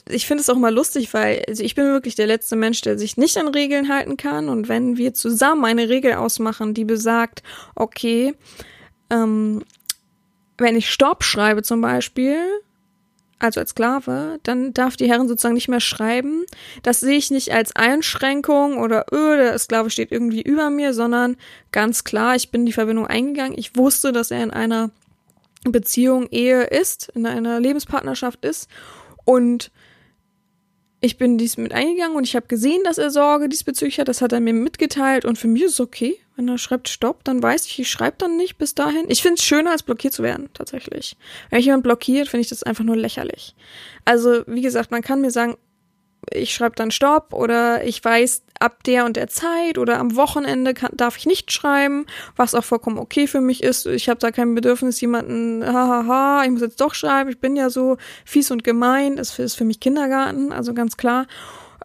[0.09, 2.99] Ich finde es auch mal lustig, weil also ich bin wirklich der letzte Mensch, der
[2.99, 4.49] sich nicht an Regeln halten kann.
[4.49, 7.43] Und wenn wir zusammen eine Regel ausmachen, die besagt,
[7.75, 8.35] okay,
[9.11, 9.63] ähm,
[10.59, 12.39] wenn ich Stopp schreibe zum Beispiel,
[13.39, 16.45] also als Sklave, dann darf die Herren sozusagen nicht mehr schreiben.
[16.83, 21.37] Das sehe ich nicht als Einschränkung oder öh, der Sklave steht irgendwie über mir, sondern
[21.71, 23.59] ganz klar, ich bin die Verbindung eingegangen.
[23.59, 24.91] Ich wusste, dass er in einer
[25.73, 28.69] Beziehung, Ehe ist, in einer Lebenspartnerschaft ist
[29.25, 29.71] und
[31.01, 34.09] ich bin dies mit eingegangen und ich habe gesehen, dass er Sorge diesbezüglich hat.
[34.09, 36.19] Das hat er mir mitgeteilt und für mich ist es okay.
[36.37, 39.05] Wenn er schreibt Stopp, dann weiß ich, ich schreibe dann nicht bis dahin.
[39.09, 41.17] Ich finde es schöner, als blockiert zu werden, tatsächlich.
[41.51, 43.55] Wenn mich jemand blockiert, finde ich das einfach nur lächerlich.
[44.05, 45.57] Also, wie gesagt, man kann mir sagen,
[46.33, 50.75] ich schreibe dann Stopp oder ich weiß ab der und der Zeit oder am Wochenende
[50.75, 53.87] kann, darf ich nicht schreiben, was auch vollkommen okay für mich ist.
[53.87, 57.71] Ich habe da kein Bedürfnis, jemanden, hahaha, ich muss jetzt doch schreiben, ich bin ja
[57.71, 61.27] so fies und gemein, das ist für mich Kindergarten, also ganz klar.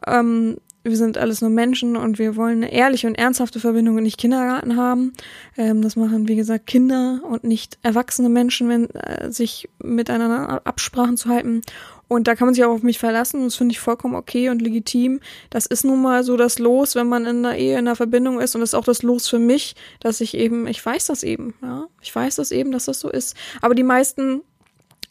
[0.08, 4.04] Ähm, wir sind alles nur Menschen und wir wollen eine ehrliche und ernsthafte Verbindung und
[4.04, 5.14] nicht Kindergarten haben.
[5.56, 11.18] Ähm, das machen, wie gesagt, Kinder und nicht erwachsene Menschen, wenn äh, sich miteinander Absprachen
[11.18, 11.62] zu halten.
[12.12, 14.50] Und da kann man sich auch auf mich verlassen und das finde ich vollkommen okay
[14.50, 15.22] und legitim.
[15.50, 18.42] Das ist nun mal so das Los, wenn man in einer Ehe, in einer Verbindung
[18.42, 21.24] ist und das ist auch das Los für mich, dass ich eben, ich weiß das
[21.24, 21.88] eben, ja.
[22.02, 23.38] Ich weiß das eben, dass das so ist.
[23.62, 24.42] Aber die meisten,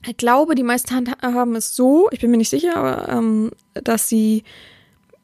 [0.07, 4.11] ich glaube, die meisten haben es so, ich bin mir nicht sicher, aber ähm, dass
[4.11, 4.45] sie,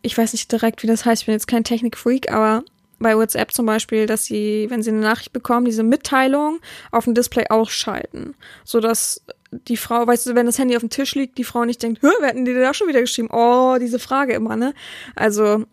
[0.00, 2.64] ich weiß nicht direkt, wie das heißt, ich bin jetzt kein Technikfreak, aber
[3.00, 6.60] bei WhatsApp zum Beispiel, dass sie, wenn sie eine Nachricht bekommen, diese Mitteilung
[6.90, 8.34] auf dem Display ausschalten,
[8.64, 11.64] so dass die Frau, weißt du, wenn das Handy auf dem Tisch liegt, die Frau
[11.64, 13.28] nicht denkt, wer hatten die da schon wieder geschrieben?
[13.32, 14.74] Oh, diese Frage immer, ne?
[15.14, 15.64] Also,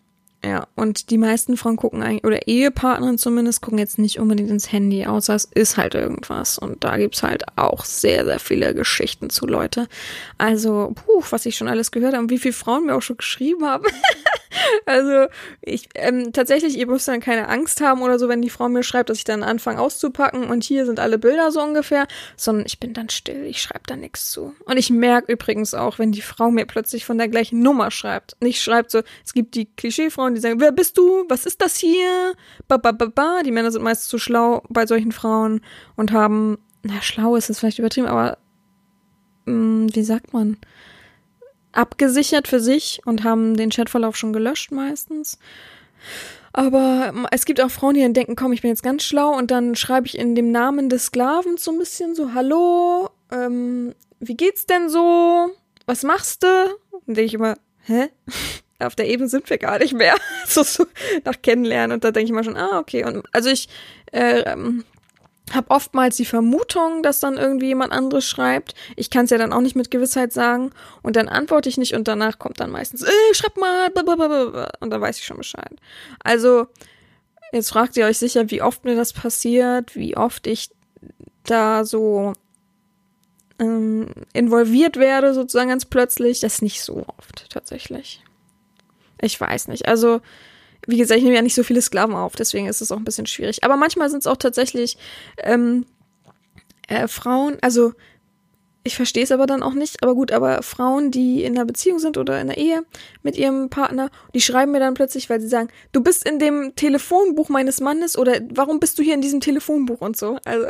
[0.44, 4.70] ja, und die meisten Frauen gucken eigentlich, oder Ehepartnerinnen zumindest, gucken jetzt nicht unbedingt ins
[4.70, 6.58] Handy, außer es ist halt irgendwas.
[6.58, 9.88] Und da gibt's halt auch sehr, sehr viele Geschichten zu, Leute.
[10.36, 13.16] Also, puh, was ich schon alles gehört habe und wie viele Frauen mir auch schon
[13.16, 13.86] geschrieben haben.
[14.86, 15.28] also,
[15.62, 18.82] ich, ähm, tatsächlich, ihr müsst dann keine Angst haben oder so, wenn die Frau mir
[18.82, 22.78] schreibt, dass ich dann anfange auszupacken und hier sind alle Bilder so ungefähr, sondern ich
[22.78, 24.54] bin dann still, ich schreibe da nichts zu.
[24.66, 28.36] Und ich merke übrigens auch, wenn die Frau mir plötzlich von der gleichen Nummer schreibt.
[28.40, 31.24] Nicht schreibt so, es gibt die Klischeefrauen, die sagen, wer bist du?
[31.28, 32.34] Was ist das hier?
[32.68, 33.42] Ba, ba, ba, ba.
[33.44, 35.60] Die Männer sind meist zu schlau bei solchen Frauen
[35.96, 38.38] und haben, na, schlau ist es vielleicht übertrieben, aber
[39.46, 40.56] mh, hm, wie sagt man?
[41.72, 45.38] Abgesichert für sich und haben den Chatverlauf schon gelöscht meistens.
[46.52, 49.36] Aber hm, es gibt auch Frauen, die dann denken, komm, ich bin jetzt ganz schlau
[49.36, 53.94] und dann schreibe ich in dem Namen des Sklavens so ein bisschen so, hallo, ähm,
[54.20, 55.50] wie geht's denn so?
[55.86, 56.48] Was machst du?
[57.06, 58.08] Und denke ich immer, hä?
[58.78, 60.16] Auf der Ebene sind wir gar nicht mehr.
[60.46, 60.86] so, so
[61.24, 61.94] nach Kennenlernen.
[61.94, 63.04] Und da denke ich mal schon, ah, okay.
[63.04, 63.68] Und also ich
[64.12, 64.84] äh, ähm,
[65.52, 68.74] habe oftmals die Vermutung, dass dann irgendwie jemand anderes schreibt.
[68.96, 70.70] Ich kann es ja dann auch nicht mit Gewissheit sagen.
[71.02, 74.70] Und dann antworte ich nicht und danach kommt dann meistens, äh, schreib mal, blablabla.
[74.80, 75.76] und dann weiß ich schon Bescheid.
[76.22, 76.66] Also,
[77.52, 80.70] jetzt fragt ihr euch sicher, wie oft mir das passiert, wie oft ich
[81.44, 82.32] da so
[83.58, 86.40] ähm, involviert werde, sozusagen ganz plötzlich.
[86.40, 88.23] Das ist nicht so oft, tatsächlich.
[89.20, 89.86] Ich weiß nicht.
[89.88, 90.20] Also,
[90.86, 93.04] wie gesagt, ich nehme ja nicht so viele Sklaven auf, deswegen ist es auch ein
[93.04, 93.64] bisschen schwierig.
[93.64, 94.96] Aber manchmal sind es auch tatsächlich
[95.38, 95.86] ähm,
[96.88, 97.92] äh, Frauen, also
[98.86, 101.98] ich verstehe es aber dann auch nicht, aber gut, aber Frauen, die in einer Beziehung
[101.98, 102.84] sind oder in einer Ehe
[103.22, 106.76] mit ihrem Partner, die schreiben mir dann plötzlich, weil sie sagen, du bist in dem
[106.76, 110.38] Telefonbuch meines Mannes oder warum bist du hier in diesem Telefonbuch und so.
[110.44, 110.66] Also,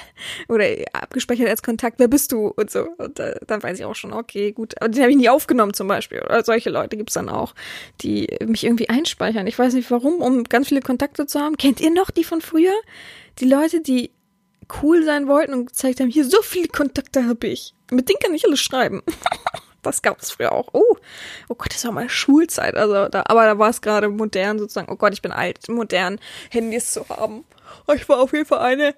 [0.48, 2.88] oder abgespeichert als Kontakt, wer bist du und so.
[2.96, 4.80] Und äh, dann weiß ich auch schon, okay, gut.
[4.80, 6.22] Aber den habe ich nie aufgenommen zum Beispiel.
[6.22, 7.54] Oder solche Leute gibt's dann auch,
[8.00, 9.46] die mich irgendwie einspeichern.
[9.46, 11.58] Ich weiß nicht warum, um ganz viele Kontakte zu haben.
[11.58, 12.72] Kennt ihr noch die von früher?
[13.40, 14.10] Die Leute, die
[14.82, 17.74] cool sein wollten und gezeigt haben, hier so viele Kontakte habe ich.
[17.90, 19.02] Mit denen kann ich alles schreiben.
[19.82, 20.68] das gab es früher auch.
[20.72, 20.96] Oh,
[21.48, 22.74] oh Gott, das war meine Schulzeit.
[22.76, 24.90] Also da, aber da war es gerade modern sozusagen.
[24.92, 27.44] Oh Gott, ich bin alt, modern Handys zu haben.
[27.86, 28.94] Oh, ich war auf jeden Fall eine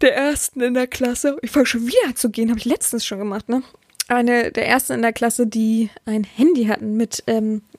[0.00, 1.36] der ersten in der Klasse.
[1.42, 3.62] Ich fange schon wieder zu gehen, habe ich letztens schon gemacht, ne?
[4.08, 7.75] Eine der ersten in der Klasse, die ein Handy hatten mit ähm, äh,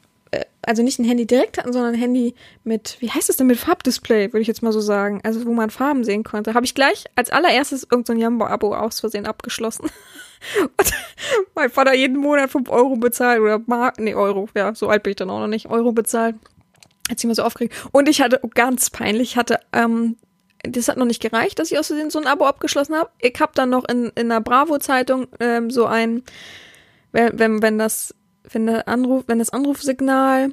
[0.61, 3.57] also nicht ein Handy direkt hatten, sondern ein Handy mit, wie heißt es denn, mit
[3.57, 5.21] Farbdisplay, würde ich jetzt mal so sagen.
[5.23, 6.53] Also wo man Farben sehen konnte.
[6.53, 9.89] Habe ich gleich als allererstes irgendein so Jambo-Abo aus Versehen abgeschlossen.
[10.61, 10.91] Und
[11.55, 15.11] mein Vater jeden Monat 5 Euro bezahlt oder Mark, nee, Euro, ja, so alt bin
[15.11, 16.35] ich dann auch noch nicht, Euro bezahlt.
[17.09, 17.75] Hat sich immer so aufgeregt.
[17.91, 20.17] Und ich hatte, oh, ganz peinlich, hatte, ähm,
[20.63, 23.09] das hat noch nicht gereicht, dass ich aus Versehen so ein Abo abgeschlossen habe.
[23.19, 26.23] Ich habe dann noch in, in der Bravo-Zeitung ähm, so ein,
[27.11, 28.13] wenn, wenn, wenn das
[28.51, 30.51] wenn der Anruf, wenn das Anrufsignal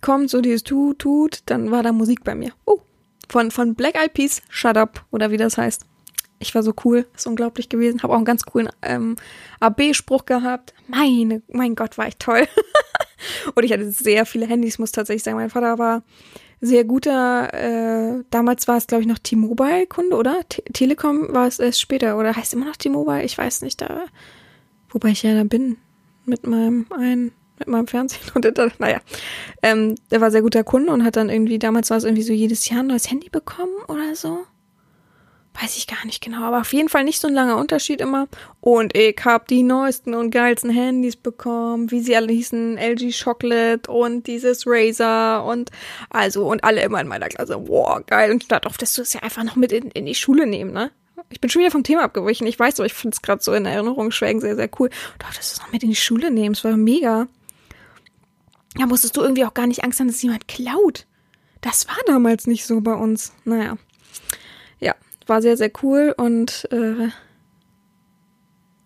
[0.00, 2.52] kommt, so dieses tut, tut, dann war da Musik bei mir.
[2.64, 2.80] Oh,
[3.28, 5.82] von, von Black Eyed Peas, Shut Up, oder wie das heißt.
[6.38, 8.02] Ich war so cool, ist unglaublich gewesen.
[8.02, 9.16] Habe auch einen ganz coolen ähm,
[9.60, 10.74] AB-Spruch gehabt.
[10.88, 12.48] Meine, mein Gott, war ich toll.
[13.54, 15.36] und ich hatte sehr viele Handys, muss tatsächlich sagen.
[15.36, 16.02] Mein Vater war
[16.60, 20.40] sehr guter, äh, damals war es, glaube ich, noch T-Mobile-Kunde, oder?
[20.48, 23.22] T Telekom war es erst später, oder heißt immer noch T-Mobile?
[23.22, 24.04] Ich weiß nicht, da
[24.92, 25.78] Wobei ich ja da bin
[26.24, 28.80] mit meinem einen, mit meinem Fernsehen und Internet.
[28.80, 29.00] Naja,
[29.62, 32.32] ähm, der war sehr guter Kunde und hat dann irgendwie, damals war es irgendwie so
[32.32, 34.44] jedes Jahr ein neues Handy bekommen oder so.
[35.60, 38.26] Weiß ich gar nicht genau, aber auf jeden Fall nicht so ein langer Unterschied immer.
[38.60, 43.90] Und ich hab die neuesten und geilsten Handys bekommen, wie sie alle hießen, LG Chocolate
[43.90, 45.70] und dieses Razer und
[46.08, 47.68] also und alle immer in meiner Klasse.
[47.68, 48.30] Wow, geil.
[48.30, 50.72] Und statt auf, dass du es ja einfach noch mit in, in die Schule nehmen,
[50.72, 50.90] ne?
[51.30, 52.46] Ich bin schon wieder vom Thema abgewichen.
[52.46, 54.90] Ich weiß, aber ich finde es gerade so in Erinnerung schwelgen sehr, sehr cool.
[55.18, 57.28] Du es noch mit in die Schule nehmen, es war mega.
[58.76, 61.06] Da musstest du irgendwie auch gar nicht Angst haben, dass jemand klaut.
[61.60, 63.32] Das war damals nicht so bei uns.
[63.44, 63.76] Naja.
[64.80, 64.94] Ja,
[65.26, 67.08] war sehr, sehr cool und äh,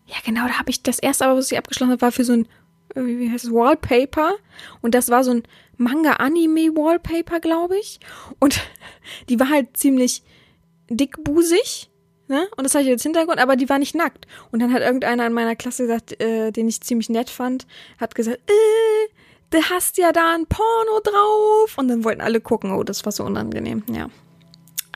[0.07, 2.33] ja, genau, da habe ich das erste, aber was ich abgeschlossen habe, war für so
[2.33, 2.49] ein,
[2.95, 4.35] wie heißt es, Wallpaper.
[4.81, 5.43] Und das war so ein
[5.77, 7.99] Manga-Anime-Wallpaper, glaube ich.
[8.39, 8.61] Und
[9.29, 10.23] die war halt ziemlich
[10.89, 11.91] dickbusig.
[12.29, 12.49] Ne?
[12.57, 14.27] Und das hatte ich als Hintergrund, aber die war nicht nackt.
[14.51, 17.67] Und dann hat irgendeiner in meiner Klasse gesagt, äh, den ich ziemlich nett fand,
[17.99, 19.09] hat gesagt, äh,
[19.51, 21.79] du hast ja da ein Porno drauf.
[21.79, 22.73] Und dann wollten alle gucken.
[22.73, 24.09] Oh, das war so unangenehm, ja.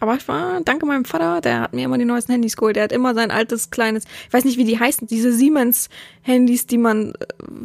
[0.00, 2.76] Aber ich war, danke meinem Vater, der hat mir immer die neuesten Handys geholt.
[2.76, 6.78] Der hat immer sein altes, kleines, ich weiß nicht, wie die heißen, diese Siemens-Handys, die
[6.78, 7.12] man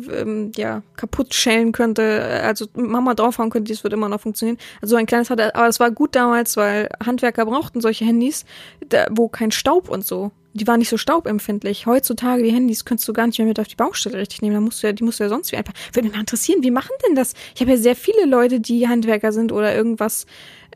[0.10, 4.58] äh, ähm, ja kaputt schellen könnte, also Mama draufhauen könnte, das wird immer noch funktionieren.
[4.82, 8.06] Also so ein kleines hat er, aber es war gut damals, weil Handwerker brauchten solche
[8.06, 8.46] Handys,
[8.90, 10.32] da, wo kein Staub und so.
[10.54, 11.86] Die waren nicht so staubempfindlich.
[11.86, 14.56] Heutzutage, die Handys könntest du gar nicht mehr mit auf die Baustelle richtig nehmen.
[14.56, 15.74] Da musst du ja, die musst du ja sonst wie einfach.
[15.92, 17.34] Würde mich mal interessieren, wie machen denn das?
[17.56, 20.26] Ich habe ja sehr viele Leute, die Handwerker sind oder irgendwas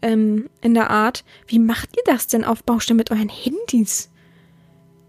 [0.01, 1.23] ähm, in der Art.
[1.47, 4.09] Wie macht ihr das denn auf Baustellen mit euren Handys?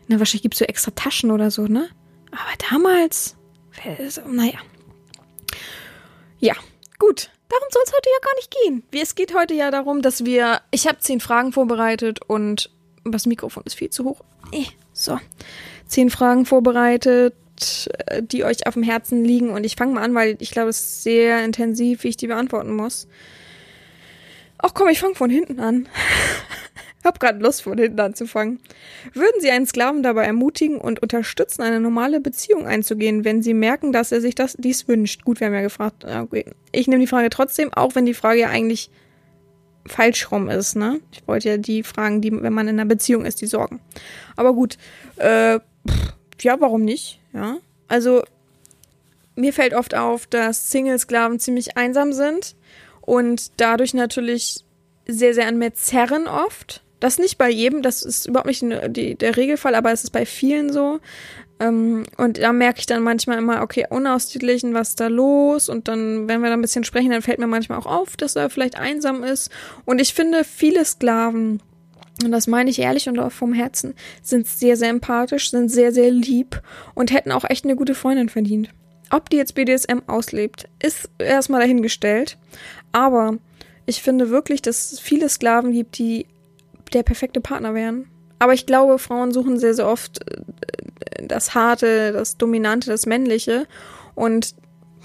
[0.09, 1.88] Na, wahrscheinlich gibt es so extra Taschen oder so, ne?
[2.33, 3.37] Aber damals,
[4.26, 4.59] naja.
[6.38, 6.55] Ja,
[6.98, 7.31] gut.
[7.48, 9.00] Darum soll es heute ja gar nicht gehen.
[9.03, 10.61] Es geht heute ja darum, dass wir.
[10.70, 12.70] Ich habe zehn Fragen vorbereitet und
[13.05, 14.20] das Mikrofon ist viel zu hoch.
[14.53, 15.18] Eh, so.
[15.87, 17.35] Zehn Fragen vorbereitet,
[18.20, 19.50] die euch auf dem Herzen liegen.
[19.50, 22.29] Und ich fange mal an, weil ich glaube, es ist sehr intensiv, wie ich die
[22.29, 23.09] beantworten muss.
[24.62, 25.88] Ach komm, ich fange von hinten an.
[27.05, 28.61] Hab gerade Lust, von hinten anzufangen.
[29.14, 33.90] Würden Sie einen Sklaven dabei ermutigen und unterstützen, eine normale Beziehung einzugehen, wenn Sie merken,
[33.92, 35.25] dass er sich das dies wünscht?
[35.25, 36.05] Gut, wir haben ja gefragt.
[36.05, 36.44] Okay.
[36.73, 38.90] Ich nehme die Frage trotzdem, auch wenn die Frage ja eigentlich
[39.87, 41.01] falsch rum ist, ne?
[41.11, 43.81] Ich wollte ja die Fragen, die, wenn man in einer Beziehung ist, die sorgen.
[44.37, 44.77] Aber gut,
[45.16, 47.18] äh, pff, ja, warum nicht?
[47.33, 47.57] Ja.
[47.88, 48.23] Also,
[49.37, 52.57] mir fällt oft auf, dass Single-Sklaven ziemlich einsam sind
[53.11, 54.64] und dadurch natürlich
[55.05, 56.85] sehr, sehr an mir zerren oft.
[57.01, 58.64] Das nicht bei jedem, das ist überhaupt nicht
[58.96, 61.01] die, der Regelfall, aber es ist bei vielen so.
[61.59, 65.68] Ähm, und da merke ich dann manchmal immer, okay, unausgeglichen, was ist da los?
[65.68, 68.37] Und dann, wenn wir da ein bisschen sprechen, dann fällt mir manchmal auch auf, dass
[68.37, 69.51] er vielleicht einsam ist.
[69.85, 71.61] Und ich finde, viele Sklaven,
[72.23, 75.90] und das meine ich ehrlich und auch vom Herzen, sind sehr, sehr empathisch, sind sehr,
[75.90, 76.62] sehr lieb
[76.94, 78.70] und hätten auch echt eine gute Freundin verdient.
[79.11, 82.38] Ob die jetzt BDSM auslebt, ist erstmal dahingestellt.
[82.92, 83.37] Aber
[83.87, 86.26] ich finde wirklich, dass es viele Sklaven gibt, die
[86.92, 88.09] der perfekte Partner wären.
[88.38, 93.66] Aber ich glaube, Frauen suchen sehr, sehr oft äh, das Harte, das Dominante, das Männliche.
[94.14, 94.55] Und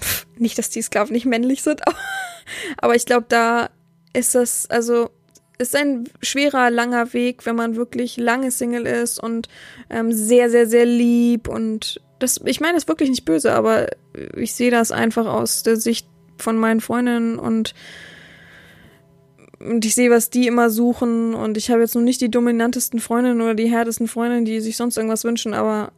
[0.00, 1.82] pff, nicht, dass die Sklaven nicht männlich sind,
[2.78, 3.70] aber ich glaube, da
[4.12, 5.10] ist das, also
[5.58, 9.48] ist ein schwerer, langer Weg, wenn man wirklich lange Single ist und
[9.88, 13.88] ähm, sehr, sehr, sehr lieb und das, ich meine das wirklich nicht böse, aber
[14.36, 16.06] ich sehe das einfach aus der Sicht
[16.38, 17.74] von meinen Freundinnen und
[19.58, 21.34] und ich sehe, was die immer suchen.
[21.34, 24.76] Und ich habe jetzt noch nicht die dominantesten Freundinnen oder die härtesten Freundinnen, die sich
[24.76, 25.92] sonst irgendwas wünschen, aber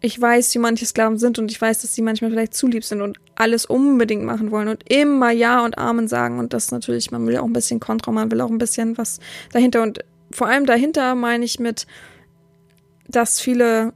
[0.00, 2.84] ich weiß, wie manche Sklaven sind und ich weiß, dass sie manchmal vielleicht zu lieb
[2.84, 6.38] sind und alles unbedingt machen wollen und immer Ja und Amen sagen.
[6.38, 8.96] Und das natürlich, man will ja auch ein bisschen Kontra, man will auch ein bisschen
[8.96, 9.18] was
[9.52, 9.82] dahinter.
[9.82, 11.86] Und vor allem dahinter meine ich mit,
[13.08, 13.92] dass viele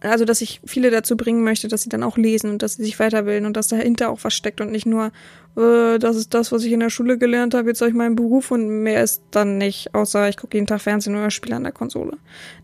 [0.00, 2.84] also dass ich viele dazu bringen möchte, dass sie dann auch lesen und dass sie
[2.84, 5.12] sich weiterbilden und dass dahinter auch was steckt und nicht nur,
[5.56, 8.16] äh, das ist das, was ich in der Schule gelernt habe, jetzt habe ich meinen
[8.16, 11.64] Beruf und mehr ist dann nicht, außer ich gucke jeden Tag Fernsehen oder spiele an
[11.64, 12.16] der Konsole.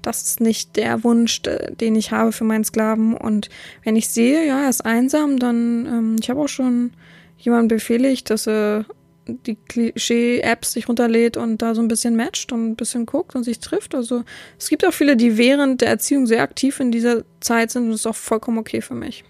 [0.03, 3.51] Das ist nicht der Wunsch, den ich habe für meinen Sklaven und
[3.85, 6.93] wenn ich sehe, ja, er ist einsam, dann, ähm, ich habe auch schon
[7.39, 8.87] jemanden befehligt, dass er
[9.27, 13.45] die Klischee-Apps sich runterlädt und da so ein bisschen matcht und ein bisschen guckt und
[13.45, 13.95] sich trifft.
[13.95, 14.23] Also
[14.59, 17.91] es gibt auch viele, die während der Erziehung sehr aktiv in dieser Zeit sind und
[17.91, 19.25] das ist auch vollkommen okay für mich.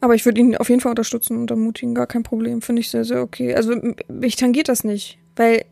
[0.00, 2.62] Aber ich würde ihn auf jeden Fall unterstützen und ermutigen, gar kein Problem.
[2.62, 3.54] Finde ich sehr, sehr okay.
[3.54, 3.74] Also
[4.08, 5.64] mich tangiert das nicht, weil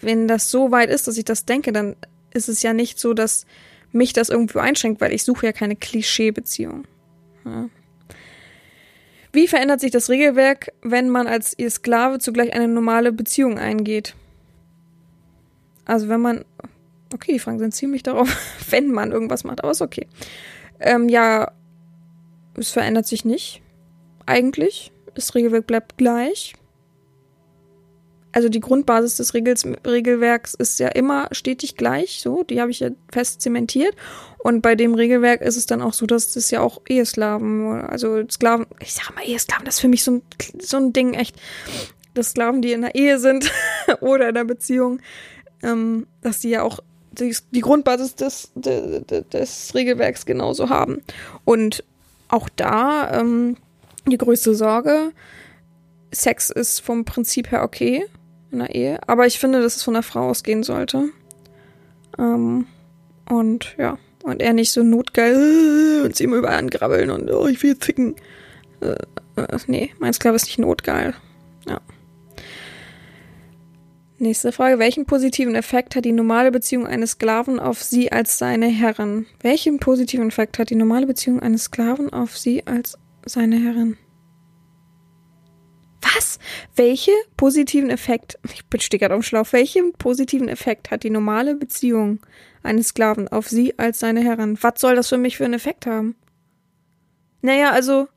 [0.00, 1.96] wenn das so weit ist, dass ich das denke, dann
[2.32, 3.46] ist es ja nicht so, dass
[3.90, 6.84] mich das irgendwo einschränkt, weil ich suche ja keine Klischee-Beziehung.
[7.44, 7.68] Ja.
[9.32, 14.14] Wie verändert sich das Regelwerk, wenn man als ihr Sklave zugleich eine normale Beziehung eingeht?
[15.84, 16.44] Also wenn man
[17.12, 18.28] Okay, die Fragen sind ziemlich darauf,
[18.70, 20.06] wenn man irgendwas macht, aber ist okay.
[20.80, 21.52] Ähm, ja,
[22.54, 23.62] es verändert sich nicht.
[24.26, 24.92] Eigentlich.
[25.14, 26.54] Das Regelwerk bleibt gleich.
[28.32, 32.80] Also die Grundbasis des Regels, Regelwerks ist ja immer stetig gleich, so, die habe ich
[32.80, 33.94] ja fest zementiert.
[34.38, 38.22] Und bei dem Regelwerk ist es dann auch so, dass das ja auch Ehesklaven, also
[38.30, 40.22] Sklaven, ich sage mal Ehesklaven, das ist für mich so ein,
[40.60, 41.36] so ein Ding echt,
[42.14, 43.50] dass Sklaven, die in der Ehe sind
[44.00, 45.00] oder in der Beziehung,
[45.62, 46.80] ähm, dass die ja auch
[47.12, 51.02] die, die Grundbasis des, des, des Regelwerks genauso haben.
[51.44, 51.82] Und
[52.28, 53.56] auch da ähm,
[54.06, 55.12] die größte Sorge,
[56.12, 58.06] Sex ist vom Prinzip her okay
[58.50, 61.10] in der Ehe, aber ich finde, dass es von der Frau ausgehen sollte.
[62.18, 62.66] Ähm,
[63.28, 67.46] und ja, und er nicht so notgeil äh, und sie immer überall angrabbeln und oh,
[67.46, 68.16] ich will ficken.
[68.80, 68.96] Äh,
[69.36, 71.14] äh, nee, mein Sklave ist nicht notgeil.
[71.68, 71.80] Ja.
[74.20, 74.80] Nächste Frage.
[74.80, 79.26] Welchen positiven Effekt hat die normale Beziehung eines Sklaven auf Sie als seine Herren?
[79.40, 83.96] Welchen positiven Effekt hat die normale Beziehung eines Sklaven auf Sie als seine Herren?
[86.14, 86.38] Was?
[86.76, 92.20] Welche positiven Effekt, ich bin stickert am Schlauch, welchen positiven Effekt hat die normale Beziehung
[92.62, 94.58] eines Sklaven auf Sie als seine Herren?
[94.62, 96.16] Was soll das für mich für einen Effekt haben?
[97.42, 98.08] Naja, also,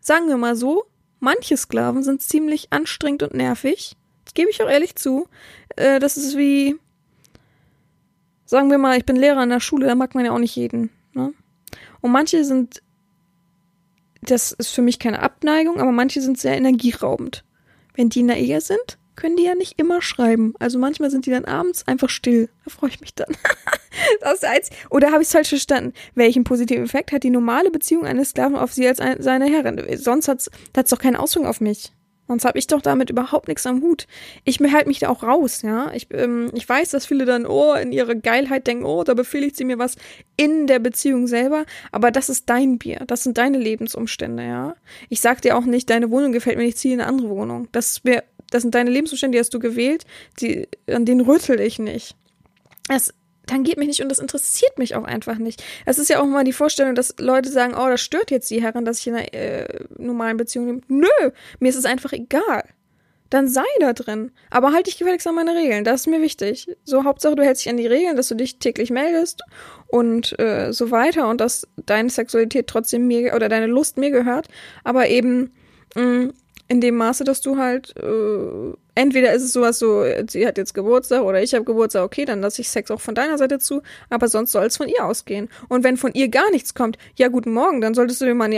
[0.00, 0.84] sagen wir mal so,
[1.18, 3.96] manche Sklaven sind ziemlich anstrengend und nervig
[4.34, 5.28] gebe ich auch ehrlich zu.
[5.76, 6.76] Äh, das ist wie,
[8.44, 10.56] sagen wir mal, ich bin Lehrer in der Schule, da mag man ja auch nicht
[10.56, 10.90] jeden.
[11.12, 11.32] Ne?
[12.00, 12.82] Und manche sind,
[14.22, 17.44] das ist für mich keine Abneigung, aber manche sind sehr energieraubend.
[17.94, 20.54] Wenn die in der Ehe sind, können die ja nicht immer schreiben.
[20.58, 22.48] Also manchmal sind die dann abends einfach still.
[22.64, 23.36] Da freue ich mich dann.
[24.20, 24.70] das eins.
[24.88, 25.92] Oder habe ich es falsch verstanden?
[26.14, 29.84] Welchen positiven Effekt hat die normale Beziehung eines Sklaven auf sie als ein, seine Herrin?
[29.98, 31.92] Sonst hat es doch keine Auswirkung auf mich.
[32.30, 34.06] Sonst habe ich doch damit überhaupt nichts am Hut.
[34.44, 35.90] Ich halte mich da auch raus, ja.
[35.92, 39.56] Ich, ähm, ich weiß, dass viele dann, oh, in ihrer Geilheit denken, oh, da befehligt
[39.56, 39.96] sie mir was
[40.36, 41.64] in der Beziehung selber.
[41.90, 43.02] Aber das ist dein Bier.
[43.08, 44.76] Das sind deine Lebensumstände, ja.
[45.08, 47.66] Ich sag dir auch nicht, deine Wohnung gefällt mir nicht, ziehe in eine andere Wohnung.
[47.72, 50.04] Das, wär, das sind deine Lebensumstände, die hast du gewählt.
[50.40, 52.14] Die, an denen rüttel ich nicht.
[52.88, 53.12] Es
[53.50, 55.62] tangiert mich nicht und das interessiert mich auch einfach nicht.
[55.84, 58.62] Es ist ja auch mal die Vorstellung, dass Leute sagen, oh, das stört jetzt die
[58.62, 61.00] Herren, dass ich in einer äh, normalen Beziehung bin.
[61.00, 62.64] Nö, mir ist es einfach egal.
[63.28, 64.32] Dann sei da drin.
[64.50, 65.84] Aber halt dich gefälligst an meine Regeln.
[65.84, 66.66] Das ist mir wichtig.
[66.84, 69.42] So, Hauptsache, du hältst dich an die Regeln, dass du dich täglich meldest
[69.86, 74.48] und äh, so weiter und dass deine Sexualität trotzdem mir oder deine Lust mir gehört.
[74.82, 75.52] Aber eben
[75.94, 76.32] mh, mm,
[76.70, 80.72] in dem Maße, dass du halt äh, entweder ist es sowas so, sie hat jetzt
[80.72, 83.82] Geburtstag oder ich habe Geburtstag, okay, dann lasse ich Sex auch von deiner Seite zu,
[84.08, 85.48] aber sonst soll es von ihr ausgehen.
[85.68, 88.52] Und wenn von ihr gar nichts kommt, ja, guten Morgen, dann solltest du dir mal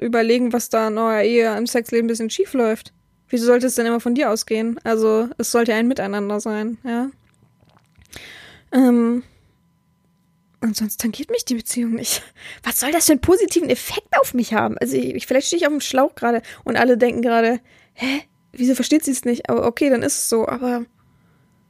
[0.00, 2.94] überlegen, was da in eurer Ehe im Sexleben ein bisschen schief läuft.
[3.28, 4.80] Wieso sollte es denn immer von dir ausgehen?
[4.82, 7.10] Also, es sollte ein Miteinander sein, ja.
[8.72, 9.22] Ähm,
[10.60, 12.22] und sonst tangiert mich die Beziehung nicht.
[12.62, 14.76] Was soll das für einen positiven Effekt auf mich haben?
[14.78, 17.60] Also ich, vielleicht stehe ich auf dem Schlauch gerade und alle denken gerade,
[17.94, 19.48] hä, wieso versteht sie es nicht?
[19.48, 20.46] Aber okay, dann ist es so.
[20.46, 20.84] Aber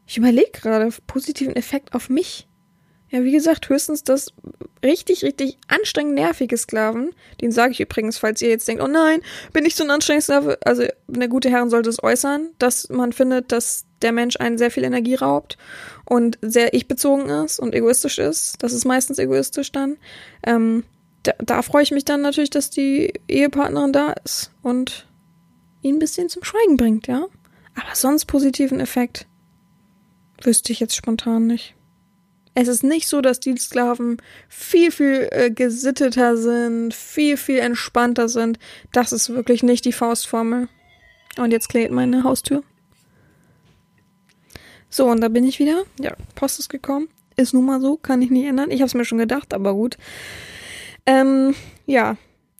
[0.06, 2.48] ich überlege gerade, positiven Effekt auf mich.
[3.10, 4.32] Ja, wie gesagt, höchstens das
[4.84, 7.12] richtig, richtig anstrengend nervige Sklaven.
[7.40, 9.20] Den sage ich übrigens, falls ihr jetzt denkt, oh nein,
[9.52, 10.58] bin ich so ein anstrengender Sklave.
[10.64, 14.70] Also eine gute Herrin sollte es äußern, dass man findet, dass der Mensch einen sehr
[14.70, 15.58] viel Energie raubt
[16.04, 18.62] und sehr ich-bezogen ist und egoistisch ist.
[18.62, 19.96] Das ist meistens egoistisch dann.
[20.44, 20.84] Ähm,
[21.22, 25.06] da, da freue ich mich dann natürlich, dass die Ehepartnerin da ist und
[25.82, 27.26] ihn ein bisschen zum Schweigen bringt, ja.
[27.74, 29.26] Aber sonst positiven Effekt
[30.42, 31.74] wüsste ich jetzt spontan nicht.
[32.54, 38.28] Es ist nicht so, dass die Sklaven viel, viel äh, gesitteter sind, viel, viel entspannter
[38.28, 38.58] sind.
[38.92, 40.68] Das ist wirklich nicht die Faustformel.
[41.38, 42.64] Und jetzt klingelt meine Haustür.
[44.90, 45.84] So, und da bin ich wieder.
[46.00, 47.08] Ja, Post ist gekommen.
[47.36, 48.70] Ist nun mal so, kann ich nicht ändern.
[48.70, 49.96] Ich habe es mir schon gedacht, aber gut.
[51.06, 51.54] Ähm,
[51.86, 52.16] ja,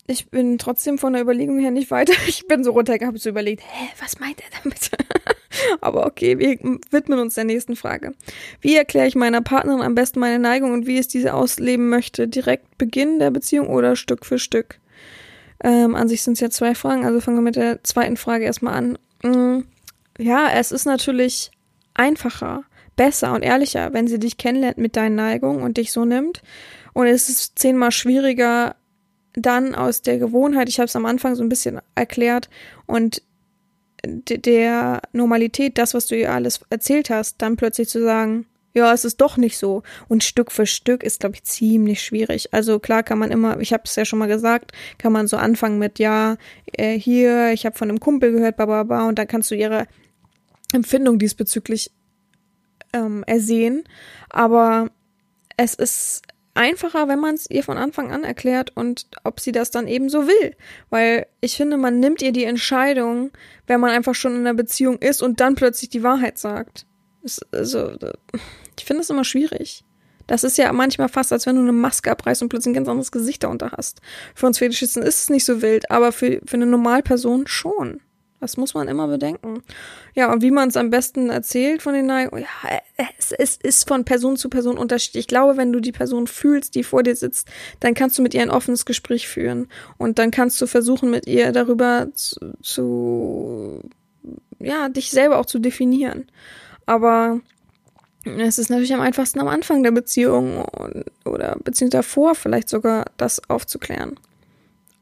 [0.07, 2.12] ich bin trotzdem von der Überlegung her nicht weiter.
[2.27, 4.90] Ich bin so runtergegangen, habe so überlegt, hä, was meint er damit?
[5.81, 6.59] Aber okay, wir
[6.90, 8.14] widmen uns der nächsten Frage.
[8.61, 12.29] Wie erkläre ich meiner Partnerin am besten meine Neigung und wie es diese ausleben möchte?
[12.29, 14.79] Direkt Beginn der Beziehung oder Stück für Stück?
[15.62, 18.45] Ähm, an sich sind es ja zwei Fragen, also fangen wir mit der zweiten Frage
[18.45, 18.99] erstmal an.
[19.23, 19.64] Mm,
[20.19, 21.51] ja, es ist natürlich
[21.94, 22.64] einfacher,
[22.96, 26.42] besser und ehrlicher, wenn sie dich kennenlernt mit deinen Neigungen und dich so nimmt.
[26.92, 28.77] Und es ist zehnmal schwieriger,
[29.35, 32.48] dann aus der Gewohnheit, ich habe es am Anfang so ein bisschen erklärt,
[32.87, 33.23] und
[34.04, 39.04] der Normalität, das, was du ihr alles erzählt hast, dann plötzlich zu sagen, ja, es
[39.04, 39.83] ist doch nicht so.
[40.08, 42.54] Und Stück für Stück ist, glaube ich, ziemlich schwierig.
[42.54, 45.37] Also klar kann man immer, ich habe es ja schon mal gesagt, kann man so
[45.37, 46.37] anfangen mit, ja,
[46.73, 49.56] äh, hier, ich habe von einem Kumpel gehört, bla, bla, bla, und dann kannst du
[49.56, 49.87] ihre
[50.73, 51.90] Empfindung diesbezüglich
[52.92, 53.85] ähm, ersehen.
[54.29, 54.90] Aber
[55.56, 56.23] es ist
[56.54, 60.08] einfacher, wenn man es ihr von Anfang an erklärt und ob sie das dann eben
[60.08, 60.56] so will.
[60.90, 63.31] Weil ich finde, man nimmt ihr die Entscheidung,
[63.66, 66.87] wenn man einfach schon in einer Beziehung ist und dann plötzlich die Wahrheit sagt.
[67.23, 67.92] Das, also,
[68.79, 69.85] ich finde es immer schwierig.
[70.27, 72.88] Das ist ja manchmal fast, als wenn du eine Maske abreißt und plötzlich ein ganz
[72.88, 74.00] anderes Gesicht darunter hast.
[74.35, 78.00] Für uns Fetischisten ist es nicht so wild, aber für, für eine Normalperson schon.
[78.41, 79.63] Das muss man immer bedenken.
[80.15, 82.81] Ja, und wie man es am besten erzählt von den Neigungen, ja,
[83.19, 85.23] es, es ist von Person zu Person unterschiedlich.
[85.23, 87.49] Ich glaube, wenn du die Person fühlst, die vor dir sitzt,
[87.81, 89.69] dann kannst du mit ihr ein offenes Gespräch führen.
[89.99, 93.81] Und dann kannst du versuchen, mit ihr darüber zu, zu
[94.59, 96.27] ja, dich selber auch zu definieren.
[96.87, 97.41] Aber
[98.25, 100.65] es ist natürlich am einfachsten am Anfang der Beziehung
[101.27, 104.17] oder beziehungsweise davor vielleicht sogar das aufzuklären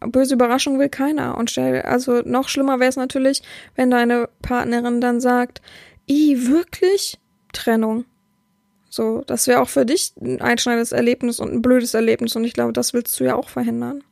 [0.00, 1.36] böse Überraschung will keiner.
[1.36, 3.42] Und stell, also noch schlimmer wäre es natürlich,
[3.74, 5.60] wenn deine Partnerin dann sagt,
[6.08, 7.18] i, wirklich?
[7.52, 8.04] Trennung.
[8.90, 12.54] So, das wäre auch für dich ein einschneidendes Erlebnis und ein blödes Erlebnis und ich
[12.54, 14.02] glaube, das willst du ja auch verhindern.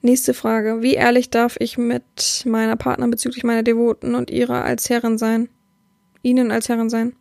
[0.00, 0.82] Nächste Frage.
[0.82, 5.48] Wie ehrlich darf ich mit meiner Partnerin bezüglich meiner Devoten und ihrer als Herrin sein?
[6.22, 7.16] Ihnen als Herrin sein?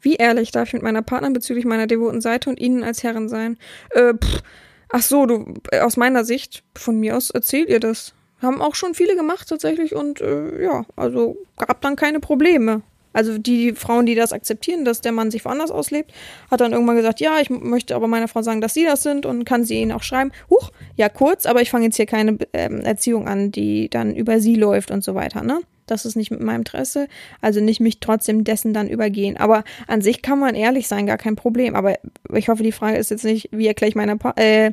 [0.00, 3.28] Wie ehrlich darf ich mit meiner Partnerin bezüglich meiner devoten Seite und Ihnen als Herrin
[3.28, 3.58] sein?
[3.90, 4.42] Äh, pff,
[4.90, 8.14] Ach so, du, äh, aus meiner Sicht, von mir aus erzählt ihr das.
[8.40, 12.82] Haben auch schon viele gemacht tatsächlich und äh, ja, also gab dann keine Probleme.
[13.12, 16.12] Also die Frauen, die das akzeptieren, dass der Mann sich woanders auslebt,
[16.50, 19.26] hat dann irgendwann gesagt, ja, ich möchte aber meiner Frau sagen, dass sie das sind
[19.26, 22.38] und kann sie ihnen auch schreiben, huch, ja kurz, aber ich fange jetzt hier keine
[22.52, 25.60] ähm, Erziehung an, die dann über sie läuft und so weiter, ne?
[25.90, 27.08] Das ist nicht mit meinem Interesse.
[27.40, 29.36] Also nicht mich trotzdem dessen dann übergehen.
[29.36, 31.74] Aber an sich kann man ehrlich sein, gar kein Problem.
[31.74, 31.94] Aber
[32.32, 34.72] ich hoffe, die Frage ist jetzt nicht, wie erkläre ich meiner pa äh,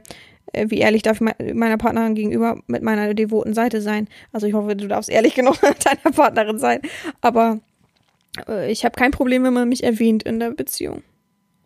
[0.53, 4.07] äh wie ehrlich darf ich meiner Partnerin gegenüber mit meiner devoten Seite sein.
[4.31, 6.81] Also ich hoffe, du darfst ehrlich genug mit deiner Partnerin sein.
[7.21, 7.59] Aber
[8.47, 11.03] äh, ich habe kein Problem, wenn man mich erwähnt in der Beziehung.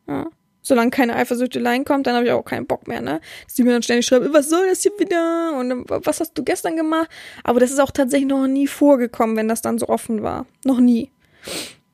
[0.08, 0.28] Ja
[0.70, 3.20] solange keine Eifersüchteleien kommt, dann habe ich auch keinen Bock mehr, ne?
[3.45, 5.57] Dass die mir dann ständig schreiben, was soll das hier wieder?
[5.57, 7.09] Und was hast du gestern gemacht?
[7.43, 10.45] Aber das ist auch tatsächlich noch nie vorgekommen, wenn das dann so offen war.
[10.63, 11.11] Noch nie.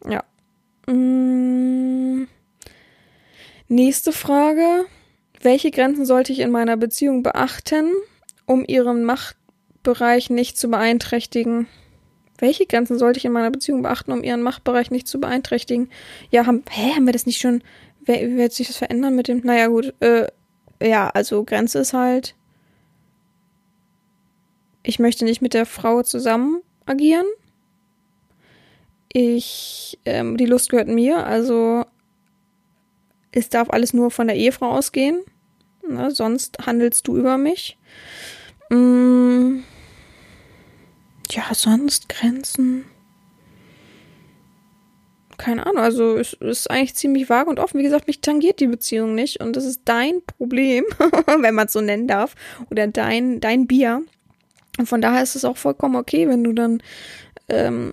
[0.07, 0.23] Ja.
[0.85, 2.27] Mmh.
[3.67, 4.85] Nächste Frage.
[5.41, 7.91] Welche Grenzen sollte ich in meiner Beziehung beachten,
[8.45, 11.67] um ihren Machtbereich nicht zu beeinträchtigen?
[12.37, 15.89] Welche Grenzen sollte ich in meiner Beziehung beachten, um ihren Machtbereich nicht zu beeinträchtigen?
[16.31, 17.63] Ja, haben, hä, haben wir das nicht schon
[18.05, 19.41] wie wird sich das verändern mit dem?
[19.43, 19.93] Naja, gut.
[19.99, 20.27] Äh,
[20.81, 22.35] ja, also Grenze ist halt,
[24.83, 27.25] ich möchte nicht mit der Frau zusammen agieren.
[29.11, 31.85] Ich, ähm, die Lust gehört mir, also
[33.31, 35.21] es darf alles nur von der Ehefrau ausgehen.
[35.87, 37.77] Ne, sonst handelst du über mich.
[38.69, 39.59] Mm,
[41.29, 42.85] ja, sonst Grenzen
[45.37, 47.79] keine Ahnung, also es ist eigentlich ziemlich vage und offen.
[47.79, 50.85] Wie gesagt, mich tangiert die Beziehung nicht und das ist dein Problem,
[51.39, 52.35] wenn man es so nennen darf,
[52.69, 54.01] oder dein, dein Bier.
[54.77, 56.81] Und von daher ist es auch vollkommen okay, wenn du dann
[57.49, 57.91] ähm,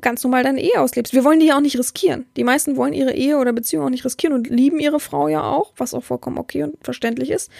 [0.00, 1.12] ganz normal deine Ehe auslebst.
[1.12, 2.26] Wir wollen die ja auch nicht riskieren.
[2.36, 5.42] Die meisten wollen ihre Ehe oder Beziehung auch nicht riskieren und lieben ihre Frau ja
[5.42, 7.50] auch, was auch vollkommen okay und verständlich ist.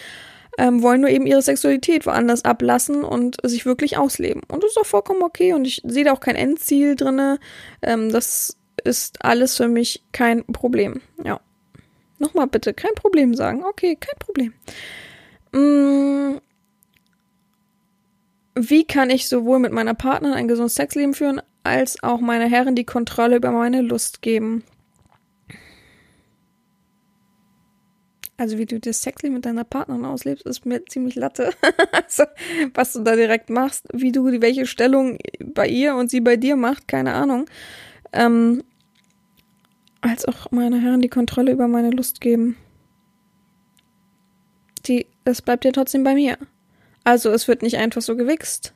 [0.57, 4.41] Ähm, wollen nur eben ihre Sexualität woanders ablassen und sich wirklich ausleben.
[4.51, 7.39] Und das ist auch vollkommen okay und ich sehe da auch kein Endziel drinne.
[7.81, 8.57] Ähm, das
[8.89, 11.01] ist alles für mich kein Problem.
[11.23, 11.39] Ja.
[12.17, 13.63] Nochmal bitte, kein Problem sagen.
[13.63, 14.53] Okay, kein Problem.
[15.53, 16.41] Hm,
[18.55, 22.75] wie kann ich sowohl mit meiner Partnerin ein gesundes Sexleben führen, als auch meiner Herrin
[22.75, 24.63] die Kontrolle über meine Lust geben?
[28.35, 31.51] Also wie du das Sexleben mit deiner Partnerin auslebst, ist mir ziemlich latte.
[31.91, 32.23] also,
[32.73, 36.55] was du da direkt machst, wie du welche Stellung bei ihr und sie bei dir
[36.55, 37.49] macht, keine Ahnung.
[38.13, 38.63] Ähm,
[40.01, 42.57] als auch meiner Herren die Kontrolle über meine Lust geben.
[44.85, 46.37] Die, das bleibt ja trotzdem bei mir.
[47.03, 48.73] Also es wird nicht einfach so gewichst,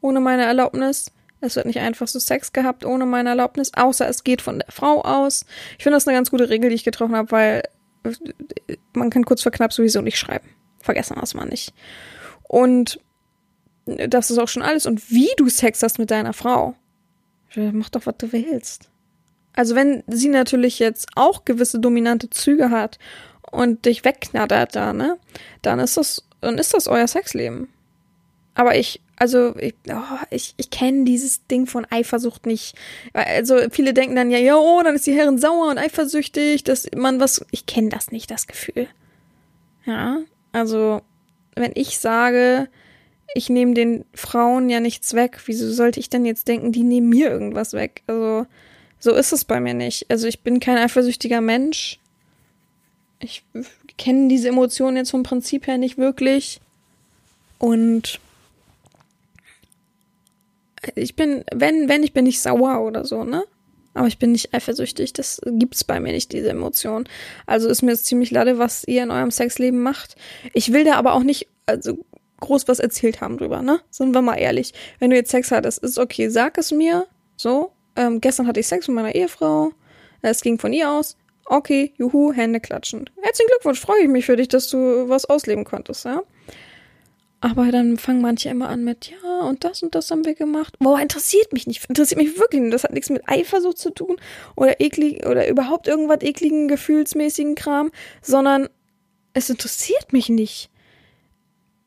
[0.00, 1.10] ohne meine Erlaubnis.
[1.40, 4.70] Es wird nicht einfach so Sex gehabt ohne meine Erlaubnis, außer es geht von der
[4.70, 5.44] Frau aus.
[5.76, 7.62] Ich finde das eine ganz gute Regel, die ich getroffen habe, weil
[8.92, 10.48] man kann kurz vor knapp sowieso nicht schreiben.
[10.78, 11.74] Vergessen das mal nicht.
[12.44, 13.00] Und
[13.84, 14.86] das ist auch schon alles.
[14.86, 16.76] Und wie du Sex hast mit deiner Frau,
[17.56, 18.91] mach doch, was du willst.
[19.54, 22.98] Also wenn sie natürlich jetzt auch gewisse dominante Züge hat
[23.50, 25.18] und dich wegknattert da, ne,
[25.60, 27.68] dann ist das, dann ist das euer Sexleben.
[28.54, 32.74] Aber ich, also ich, oh, ich, ich kenne dieses Ding von Eifersucht nicht.
[33.12, 36.86] Also viele denken dann ja, ja, oh, dann ist die Herrin sauer und eifersüchtig, dass
[36.94, 37.44] man was.
[37.50, 38.88] Ich kenne das nicht, das Gefühl.
[39.86, 40.18] Ja,
[40.52, 41.02] also
[41.54, 42.68] wenn ich sage,
[43.34, 47.08] ich nehme den Frauen ja nichts weg, wieso sollte ich denn jetzt denken, die nehmen
[47.08, 48.02] mir irgendwas weg?
[48.06, 48.46] Also
[49.02, 50.08] So ist es bei mir nicht.
[50.12, 51.98] Also ich bin kein eifersüchtiger Mensch.
[53.18, 53.42] Ich
[53.98, 56.60] kenne diese Emotionen jetzt vom Prinzip her nicht wirklich.
[57.58, 58.20] Und
[60.94, 63.42] ich bin, wenn, wenn, ich bin nicht sauer oder so, ne?
[63.92, 65.12] Aber ich bin nicht eifersüchtig.
[65.12, 67.08] Das gibt's bei mir nicht, diese Emotion.
[67.44, 70.14] Also ist mir jetzt ziemlich lade, was ihr in eurem Sexleben macht.
[70.54, 71.98] Ich will da aber auch nicht, also
[72.38, 73.80] groß was erzählt haben drüber, ne?
[73.90, 74.74] Sind wir mal ehrlich.
[75.00, 77.08] Wenn du jetzt Sex hattest, ist okay, sag es mir.
[77.36, 77.72] So.
[77.96, 79.72] Ähm, gestern hatte ich Sex mit meiner Ehefrau.
[80.22, 81.16] Es ging von ihr aus.
[81.46, 83.10] Okay, juhu, Hände klatschen.
[83.20, 86.22] Herzlichen Glückwunsch, freue ich mich für dich, dass du was ausleben konntest, ja?
[87.40, 90.78] Aber dann fangen manche immer an mit, ja, und das und das haben wir gemacht.
[90.78, 91.84] Boah, interessiert mich nicht.
[91.88, 92.72] Interessiert mich wirklich nicht.
[92.72, 94.16] Das hat nichts mit Eifersucht zu tun
[94.54, 97.90] oder eklig oder überhaupt irgendwas ekligen, gefühlsmäßigen Kram,
[98.22, 98.68] sondern
[99.34, 100.70] es interessiert mich nicht.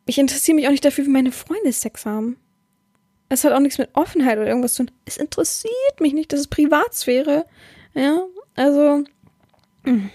[0.05, 2.35] Ich interessiere mich auch nicht dafür, wie meine Freunde Sex haben.
[3.35, 4.95] Es hat auch nichts mit Offenheit oder irgendwas zu tun.
[5.05, 6.31] Es interessiert mich nicht.
[6.33, 7.45] Das ist Privatsphäre.
[7.93, 8.23] Ja,
[8.55, 9.03] also.
[9.83, 10.09] Hm.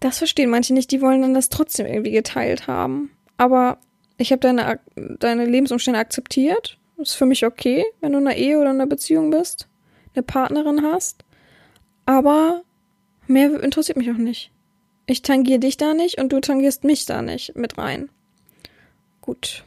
[0.00, 0.90] Das verstehen manche nicht.
[0.90, 3.78] Die wollen dann das trotzdem irgendwie geteilt haben aber
[4.16, 6.78] ich habe deine, deine Lebensumstände akzeptiert.
[6.96, 9.68] Das ist für mich okay, wenn du in einer Ehe oder in einer Beziehung bist,
[10.14, 11.24] eine Partnerin hast.
[12.06, 12.62] Aber
[13.26, 14.50] mehr interessiert mich auch nicht.
[15.06, 18.08] Ich tangiere dich da nicht und du tangierst mich da nicht mit rein.
[19.20, 19.64] Gut.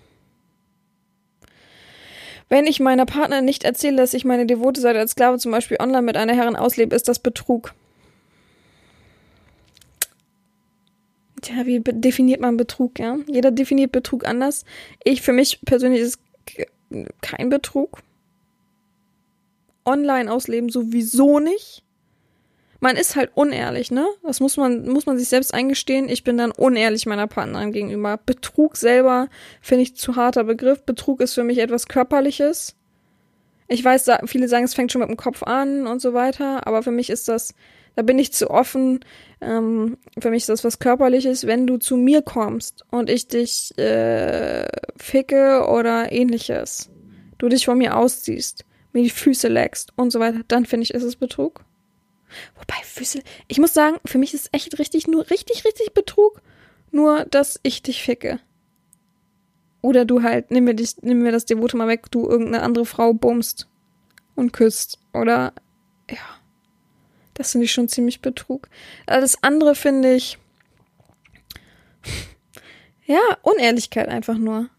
[2.50, 5.78] Wenn ich meiner Partnerin nicht erzähle, dass ich meine devote Seite als Sklave zum Beispiel
[5.80, 7.74] online mit einer Herrin auslebe, ist das Betrug.
[11.42, 13.18] Tja, wie definiert man Betrug, ja?
[13.28, 14.66] Jeder definiert Betrug anders.
[15.04, 16.20] Ich, für mich persönlich ist
[17.22, 18.00] kein Betrug.
[19.86, 21.84] Online ausleben sowieso nicht.
[22.80, 24.06] Man ist halt unehrlich, ne?
[24.24, 26.10] Das muss man, muss man sich selbst eingestehen.
[26.10, 28.20] Ich bin dann unehrlich meiner Partnerin gegenüber.
[28.24, 29.30] Betrug selber
[29.62, 30.84] finde ich zu harter Begriff.
[30.84, 32.76] Betrug ist für mich etwas Körperliches.
[33.68, 36.84] Ich weiß, viele sagen, es fängt schon mit dem Kopf an und so weiter, aber
[36.84, 37.54] für mich ist das
[37.98, 39.00] da bin ich zu offen.
[39.42, 43.76] Ähm, für mich ist das was Körperliches, wenn du zu mir kommst und ich dich
[43.80, 46.92] äh, ficke oder ähnliches.
[47.40, 50.94] Du dich von mir ausziehst, mir die Füße leckst und so weiter, dann finde ich,
[50.94, 51.66] ist es Betrug.
[52.56, 56.42] Wobei Füße, ich muss sagen, für mich ist echt richtig, nur richtig, richtig Betrug,
[56.92, 58.40] nur dass ich dich ficke.
[59.82, 62.86] Oder du halt, nimm mir, dich, nimm mir das Devote mal weg, du irgendeine andere
[62.86, 63.68] Frau bummst
[64.36, 65.00] und küsst.
[65.14, 65.54] Oder,
[66.10, 66.18] ja.
[67.34, 68.68] Das finde ich schon ziemlich Betrug.
[69.06, 70.40] Alles andere finde ich,
[73.06, 74.70] ja, Unehrlichkeit einfach nur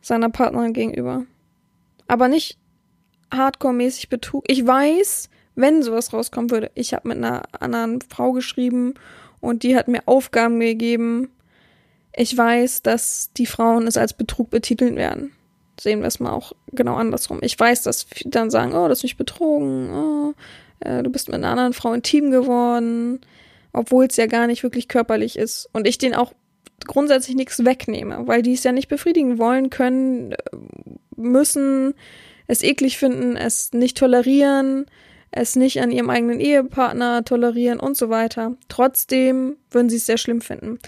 [0.00, 1.26] seiner Partnerin gegenüber.
[2.08, 2.58] Aber nicht
[3.30, 4.44] hardcore-mäßig Betrug.
[4.46, 8.94] Ich weiß, wenn sowas rauskommen würde, ich habe mit einer anderen Frau geschrieben
[9.40, 11.30] und die hat mir Aufgaben gegeben.
[12.14, 15.32] Ich weiß, dass die Frauen es als Betrug betiteln werden.
[15.80, 17.40] Sehen wir es mal auch genau andersrum.
[17.42, 20.34] Ich weiß, dass dann sagen, oh, das ist mich betrogen, oh,
[20.80, 23.20] äh, du bist mit einer anderen Frau intim geworden,
[23.72, 25.68] obwohl es ja gar nicht wirklich körperlich ist.
[25.72, 26.32] Und ich den auch
[26.86, 30.36] grundsätzlich nichts wegnehme, weil die es ja nicht befriedigen wollen, können, äh,
[31.16, 31.94] müssen,
[32.46, 34.86] es eklig finden, es nicht tolerieren,
[35.30, 38.56] es nicht an ihrem eigenen Ehepartner tolerieren und so weiter.
[38.68, 40.78] Trotzdem würden sie es sehr schlimm finden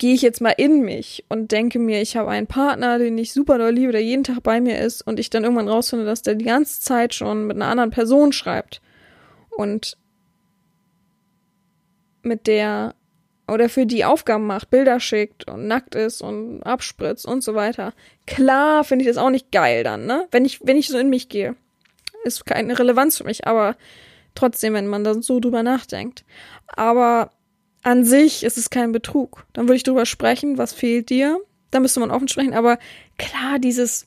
[0.00, 3.34] gehe ich jetzt mal in mich und denke mir, ich habe einen Partner, den ich
[3.34, 6.22] super doll liebe, der jeden Tag bei mir ist und ich dann irgendwann rausfinde, dass
[6.22, 8.80] der die ganze Zeit schon mit einer anderen Person schreibt
[9.50, 9.98] und
[12.22, 12.94] mit der
[13.46, 17.92] oder für die Aufgaben macht, Bilder schickt und nackt ist und abspritzt und so weiter.
[18.26, 20.26] Klar finde ich das auch nicht geil dann, ne?
[20.30, 21.56] Wenn ich, wenn ich so in mich gehe.
[22.24, 23.76] Ist keine Relevanz für mich, aber
[24.34, 26.24] trotzdem, wenn man dann so drüber nachdenkt.
[26.66, 27.30] Aber
[27.82, 29.46] an sich ist es kein Betrug.
[29.52, 31.40] Dann würde ich drüber sprechen, was fehlt dir.
[31.70, 32.52] Da müsste man offen sprechen.
[32.52, 32.78] Aber
[33.18, 34.06] klar, dieses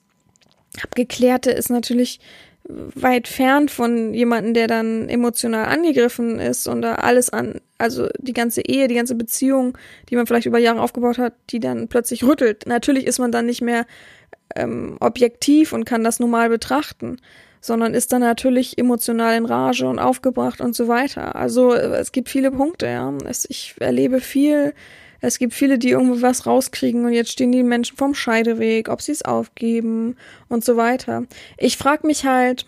[0.82, 2.20] Abgeklärte ist natürlich
[2.66, 8.32] weit fern von jemanden, der dann emotional angegriffen ist und da alles an, also die
[8.32, 9.78] ganze Ehe, die ganze Beziehung,
[10.10, 12.66] die man vielleicht über Jahre aufgebaut hat, die dann plötzlich rüttelt.
[12.66, 13.86] Natürlich ist man dann nicht mehr
[14.56, 17.18] ähm, objektiv und kann das normal betrachten
[17.64, 21.38] sondern ist dann natürlich emotional in Rage und aufgebracht und so weiter.
[21.38, 23.14] Also es gibt viele Punkte, ja.
[23.26, 24.74] Es, ich erlebe viel,
[25.22, 29.02] es gibt viele, die irgendwo was rauskriegen und jetzt stehen die Menschen vom Scheideweg, ob
[29.02, 30.18] sie es aufgeben
[30.50, 31.24] und so weiter.
[31.58, 32.66] Ich frage mich halt,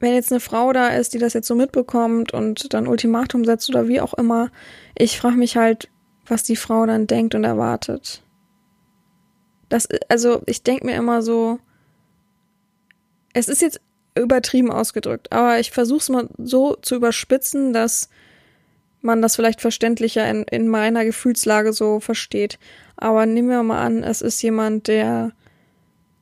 [0.00, 3.70] wenn jetzt eine Frau da ist, die das jetzt so mitbekommt und dann Ultimatum setzt
[3.70, 4.50] oder wie auch immer,
[4.98, 5.88] ich frage mich halt,
[6.26, 8.24] was die Frau dann denkt und erwartet.
[9.68, 11.60] Das, also ich denke mir immer so,
[13.32, 13.80] es ist jetzt
[14.14, 18.08] übertrieben ausgedrückt, aber ich versuche es mal so zu überspitzen, dass
[19.00, 22.58] man das vielleicht verständlicher in, in meiner Gefühlslage so versteht.
[22.96, 25.32] Aber nehmen wir mal an, es ist jemand, der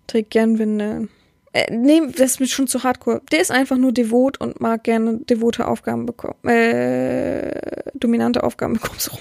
[0.06, 1.08] trägt gern Windeln
[1.52, 3.22] Äh, nee, das ist schon zu hardcore.
[3.32, 6.38] Der ist einfach nur devot und mag gerne devote Aufgaben bekommen.
[6.44, 9.20] Äh, dominante Aufgaben bekommen, so rum.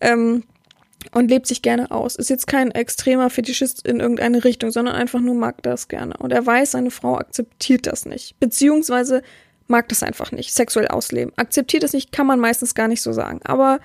[0.00, 0.42] Ähm,
[1.12, 2.16] und lebt sich gerne aus.
[2.16, 6.16] Ist jetzt kein extremer Fetischist in irgendeine Richtung, sondern einfach nur mag das gerne.
[6.18, 8.38] Und er weiß, seine Frau akzeptiert das nicht.
[8.40, 9.22] Beziehungsweise
[9.66, 11.32] mag das einfach nicht, sexuell ausleben.
[11.36, 13.40] Akzeptiert es nicht, kann man meistens gar nicht so sagen.
[13.44, 13.80] Aber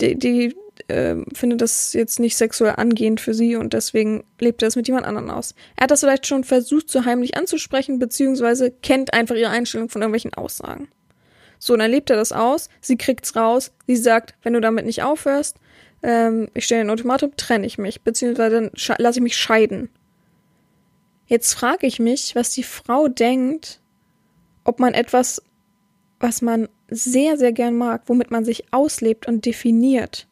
[0.00, 0.56] die, die
[0.88, 4.86] äh, findet das jetzt nicht sexuell angehend für sie und deswegen lebt er es mit
[4.86, 5.54] jemand anderem aus.
[5.76, 10.02] Er hat das vielleicht schon versucht, so heimlich anzusprechen, beziehungsweise kennt einfach ihre Einstellung von
[10.02, 10.88] irgendwelchen Aussagen.
[11.58, 15.02] So, dann lebt er das aus, sie kriegt's raus, sie sagt, wenn du damit nicht
[15.02, 15.56] aufhörst,
[16.02, 19.88] ähm, ich stelle ein Ultimatum, trenne ich mich, beziehungsweise dann lasse ich mich scheiden.
[21.26, 23.80] Jetzt frage ich mich, was die Frau denkt,
[24.64, 25.42] ob man etwas,
[26.20, 30.28] was man sehr, sehr gern mag, womit man sich auslebt und definiert,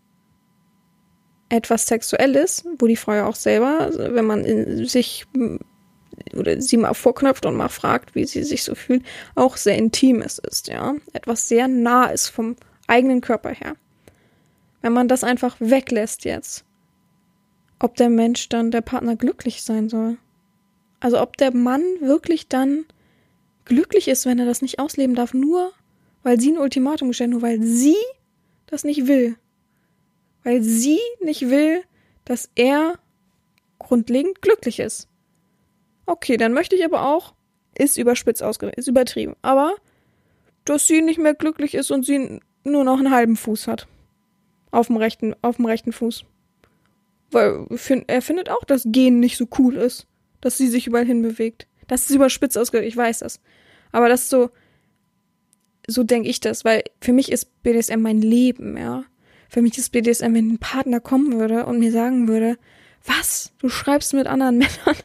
[1.49, 5.27] etwas Sexuelles, wo die Frau ja auch selber, wenn man sich
[6.35, 9.03] oder sie mal vorknöpft und mal fragt, wie sie sich so fühlt,
[9.35, 10.95] auch sehr intimes ist, ja.
[11.13, 12.57] Etwas sehr nah ist vom
[12.87, 13.75] eigenen Körper her.
[14.85, 16.63] Wenn man das einfach weglässt jetzt,
[17.79, 20.19] ob der Mensch dann, der Partner glücklich sein soll.
[21.01, 22.85] Also ob der Mann wirklich dann
[23.65, 25.73] glücklich ist, wenn er das nicht ausleben darf, nur
[26.23, 27.97] weil sie ein Ultimatum gestellt, nur weil sie
[28.67, 29.39] das nicht will.
[30.43, 31.83] Weil sie nicht will,
[32.27, 32.99] dass er
[33.79, 35.09] grundlegend glücklich ist.
[36.05, 37.33] Okay, dann möchte ich aber auch,
[37.75, 39.77] ist überspitzt ausgedrückt, ist übertrieben, aber
[40.67, 43.89] dass sie nicht mehr glücklich ist und sie nur noch einen halben Fuß hat.
[44.75, 46.25] Auf dem rechten, auf dem rechten Fuß.
[47.31, 47.67] Weil
[48.07, 50.07] er findet auch, dass Gehen nicht so cool ist,
[50.41, 51.69] dass sie sich überall hin bewegt.
[51.87, 53.41] Das ist überspitzt ausgedrückt, ich weiß das.
[53.93, 54.51] Aber das ist so,
[55.87, 59.05] so denke ich das, weil für mich ist BDSM mein Leben, ja.
[59.49, 62.59] Für mich ist BDSM, wenn ein Partner kommen würde und mir sagen würde,
[63.05, 64.97] was, du schreibst mit anderen Männern,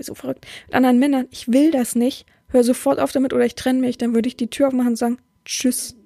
[0.00, 3.54] so verrückt, mit anderen Männern, ich will das nicht, hör sofort auf damit oder ich
[3.54, 5.96] trenne mich, dann würde ich die Tür aufmachen und sagen, tschüss.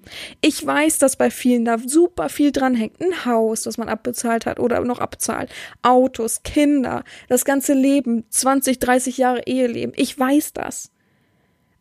[0.41, 3.01] Ich weiß, dass bei vielen da super viel dranhängt.
[3.01, 5.51] Ein Haus, das man abbezahlt hat oder noch abzahlt.
[5.83, 9.93] Autos, Kinder, das ganze Leben, 20, 30 Jahre Eheleben.
[9.97, 10.93] Ich weiß das.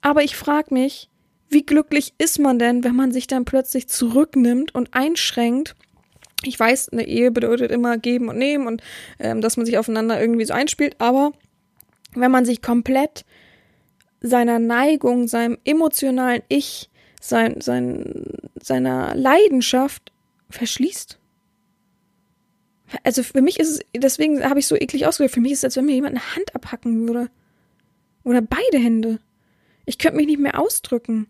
[0.02, 1.10] Aber ich frage mich,
[1.50, 5.76] wie glücklich ist man denn, wenn man sich dann plötzlich zurücknimmt und einschränkt?
[6.44, 8.82] Ich weiß, eine Ehe bedeutet immer geben und nehmen und
[9.20, 11.32] ähm, dass man sich aufeinander irgendwie so einspielt, aber
[12.14, 13.26] wenn man sich komplett
[14.22, 16.90] seiner Neigung, seinem emotionalen Ich,
[17.30, 18.24] sein, sein,
[18.62, 20.12] seiner Leidenschaft
[20.50, 21.20] verschließt.
[23.04, 25.64] Also für mich ist es, deswegen habe ich so eklig ausgedrückt, für mich ist es,
[25.66, 27.30] als wenn mir jemand eine Hand abhacken würde.
[28.24, 29.20] Oder beide Hände.
[29.86, 31.28] Ich könnte mich nicht mehr ausdrücken.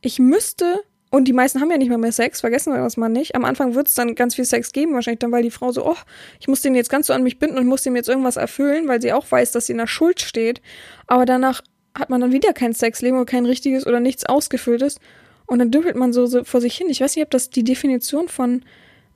[0.00, 3.08] Ich müsste, und die meisten haben ja nicht mehr mehr Sex, vergessen wir das mal
[3.08, 3.34] nicht.
[3.34, 5.86] Am Anfang wird es dann ganz viel Sex geben, wahrscheinlich dann, weil die Frau so,
[5.86, 5.96] oh,
[6.40, 8.88] ich muss den jetzt ganz so an mich binden und muss dem jetzt irgendwas erfüllen,
[8.88, 10.62] weil sie auch weiß, dass sie in der Schuld steht.
[11.06, 11.62] Aber danach
[11.98, 14.98] hat man dann wieder kein Sexleben oder kein richtiges oder nichts Ausgefülltes.
[15.46, 16.88] Und dann dümpelt man so, so vor sich hin.
[16.90, 18.64] Ich weiß nicht, ob das die Definition von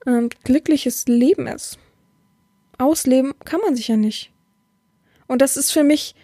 [0.07, 1.77] ähm, glückliches Leben ist.
[2.77, 4.31] Ausleben kann man sich ja nicht.
[5.27, 6.15] Und das ist für mich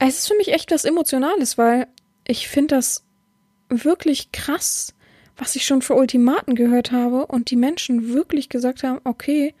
[0.00, 1.86] es ist für mich echt was Emotionales, weil
[2.26, 3.04] ich finde das
[3.68, 4.94] wirklich krass,
[5.36, 9.54] was ich schon für Ultimaten gehört habe und die Menschen wirklich gesagt haben, okay,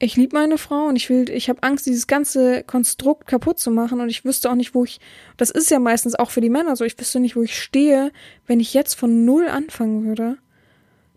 [0.00, 3.70] ich liebe meine Frau und ich will, ich habe Angst, dieses ganze Konstrukt kaputt zu
[3.70, 4.98] machen und ich wüsste auch nicht, wo ich,
[5.36, 8.10] das ist ja meistens auch für die Männer so, ich wüsste nicht, wo ich stehe,
[8.46, 10.38] wenn ich jetzt von null anfangen würde.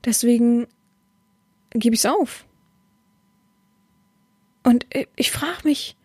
[0.05, 0.67] Deswegen
[1.71, 2.45] gebe ich es auf.
[4.63, 5.97] Und ich frage mich,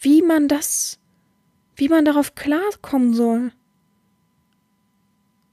[0.00, 1.00] wie man das
[1.80, 3.52] wie man darauf klarkommen soll.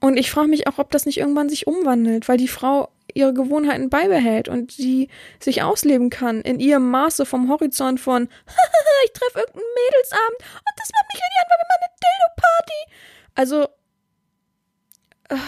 [0.00, 3.34] Und ich frage mich auch, ob das nicht irgendwann sich umwandelt, weil die Frau ihre
[3.34, 5.08] Gewohnheiten beibehält und sie
[5.40, 8.28] sich ausleben kann in ihrem Maße vom Horizont von
[9.04, 11.92] ich treffe irgendeinen Mädelsabend und das macht mich richtig an, weil wir mal eine
[12.46, 12.80] Dildo-Party.
[13.34, 13.68] Also
[15.30, 15.46] äh,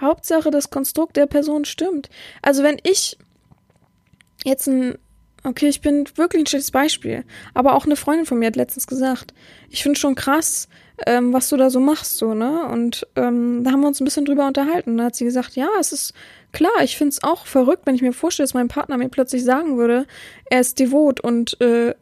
[0.00, 2.10] Hauptsache das Konstrukt der Person stimmt.
[2.42, 3.18] Also wenn ich
[4.44, 4.98] jetzt ein
[5.44, 7.24] Okay, ich bin wirklich ein schlechtes Beispiel.
[7.52, 9.34] Aber auch eine Freundin von mir hat letztens gesagt,
[9.70, 10.68] ich finde schon krass,
[11.06, 12.66] ähm, was du da so machst, so, ne?
[12.66, 14.96] Und ähm, da haben wir uns ein bisschen drüber unterhalten.
[14.98, 16.14] Da hat sie gesagt, ja, es ist
[16.52, 19.44] klar, ich finde es auch verrückt, wenn ich mir vorstelle, dass mein Partner mir plötzlich
[19.44, 20.06] sagen würde,
[20.50, 21.94] er ist devot und äh,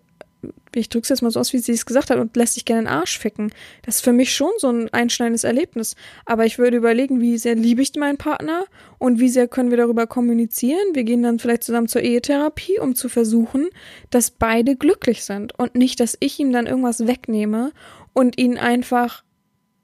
[0.75, 2.83] ich drück's jetzt mal so aus, wie sie es gesagt hat, und lässt sich gerne
[2.83, 3.53] den Arsch ficken.
[3.83, 5.97] Das ist für mich schon so ein einschneidendes Erlebnis.
[6.27, 8.65] Aber ich würde überlegen, wie sehr liebe ich meinen Partner
[8.99, 10.95] und wie sehr können wir darüber kommunizieren.
[10.95, 13.69] Wir gehen dann vielleicht zusammen zur Ehetherapie, um zu versuchen,
[14.11, 17.73] dass beide glücklich sind und nicht, dass ich ihm dann irgendwas wegnehme
[18.13, 19.25] und ihn einfach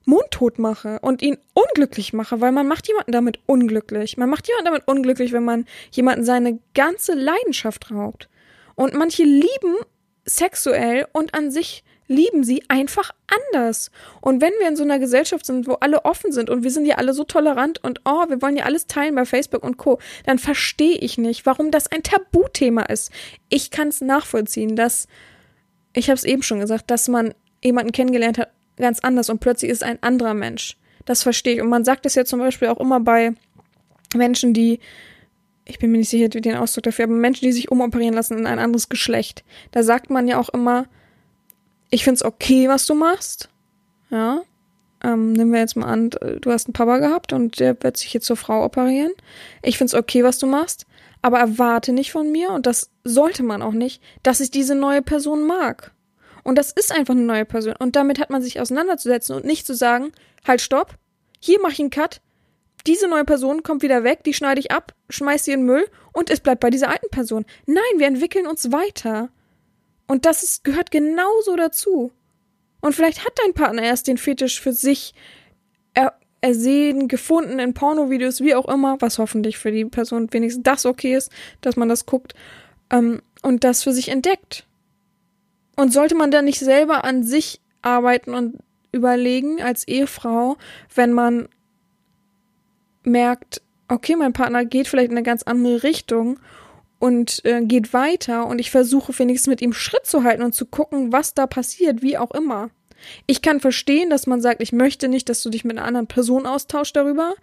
[0.05, 4.17] mundtot mache und ihn unglücklich mache, weil man macht jemanden damit unglücklich.
[4.17, 8.29] Man macht jemanden damit unglücklich, wenn man jemanden seine ganze Leidenschaft raubt.
[8.77, 9.77] Und manche lieben
[10.25, 13.11] sexuell und an sich lieben sie einfach
[13.53, 13.91] anders.
[14.21, 16.87] Und wenn wir in so einer Gesellschaft sind, wo alle offen sind und wir sind
[16.87, 19.99] ja alle so tolerant und oh, wir wollen ja alles teilen bei Facebook und Co.,
[20.25, 23.11] dann verstehe ich nicht, warum das ein Tabuthema ist.
[23.49, 25.09] Ich kann es nachvollziehen, dass,
[25.95, 27.35] ich habe es eben schon gesagt, dass man
[27.67, 30.77] jemanden kennengelernt hat, ganz anders und plötzlich ist ein anderer Mensch.
[31.05, 31.63] Das verstehe ich.
[31.63, 33.33] Und man sagt es ja zum Beispiel auch immer bei
[34.15, 34.81] Menschen, die,
[35.65, 38.39] ich bin mir nicht sicher, wie den Ausdruck dafür, aber Menschen, die sich umoperieren lassen
[38.39, 39.45] in ein anderes Geschlecht.
[39.71, 40.87] Da sagt man ja auch immer,
[41.91, 43.49] ich find's okay, was du machst.
[44.11, 44.43] Ja.
[45.03, 48.13] Ähm, nehmen wir jetzt mal an, du hast einen Papa gehabt und der wird sich
[48.15, 49.13] jetzt zur Frau operieren.
[49.63, 50.87] Ich find's okay, was du machst,
[51.23, 55.03] aber erwarte nicht von mir, und das sollte man auch nicht, dass ich diese neue
[55.03, 55.93] Person mag.
[56.47, 57.75] Und das ist einfach eine neue Person.
[57.77, 60.13] Und damit hat man sich auseinanderzusetzen und nicht zu sagen,
[60.47, 60.95] halt, stopp,
[61.41, 62.21] hier mache ich einen Cut,
[62.87, 65.89] diese neue Person kommt wieder weg, die schneide ich ab, schmeiß sie in den Müll
[66.13, 67.47] und es bleibt bei dieser alten Person.
[67.67, 69.31] Nein, wir entwickeln uns weiter.
[70.07, 72.13] Und das ist, gehört genauso dazu.
[72.81, 75.15] Und vielleicht hat dein Partner erst den Fetisch für sich
[75.95, 80.87] er, ersehen, gefunden in Pornovideos, wie auch immer, was hoffentlich für die Person wenigstens das
[80.87, 82.35] okay ist, dass man das guckt
[82.91, 84.66] ähm, und das für sich entdeckt.
[85.77, 88.59] Und sollte man dann nicht selber an sich arbeiten und
[88.93, 90.57] überlegen als Ehefrau,
[90.95, 91.49] wenn man
[93.05, 96.41] merkt, okay, mein Partner geht vielleicht in eine ganz andere Richtung
[96.99, 100.67] und äh, geht weiter und ich versuche wenigstens mit ihm Schritt zu halten und zu
[100.67, 102.71] gucken, was da passiert, wie auch immer.
[103.27, 106.07] Ich kann verstehen, dass man sagt, ich möchte nicht, dass du dich mit einer anderen
[106.07, 107.35] Person austauschst darüber.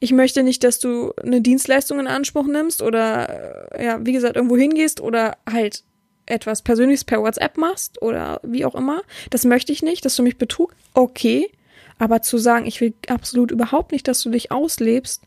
[0.00, 4.36] Ich möchte nicht, dass du eine Dienstleistung in Anspruch nimmst oder, äh, ja, wie gesagt,
[4.36, 5.82] irgendwo hingehst oder halt
[6.30, 9.02] etwas Persönliches per WhatsApp machst oder wie auch immer.
[9.30, 10.74] Das möchte ich nicht, dass du mich betrug.
[10.94, 11.50] Okay.
[11.98, 15.22] Aber zu sagen, ich will absolut überhaupt nicht, dass du dich auslebst,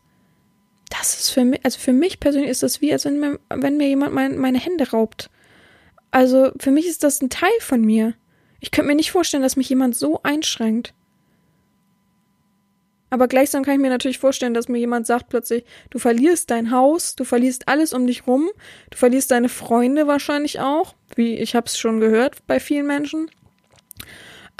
[0.98, 3.76] das ist für mich, also für mich persönlich ist das wie, als wenn mir, wenn
[3.76, 5.30] mir jemand mein, meine Hände raubt.
[6.10, 8.14] Also für mich ist das ein Teil von mir.
[8.60, 10.92] Ich könnte mir nicht vorstellen, dass mich jemand so einschränkt.
[13.12, 16.70] Aber gleichsam kann ich mir natürlich vorstellen, dass mir jemand sagt plötzlich, du verlierst dein
[16.70, 18.48] Haus, du verlierst alles um dich rum,
[18.88, 23.30] du verlierst deine Freunde wahrscheinlich auch, wie ich habe es schon gehört bei vielen Menschen.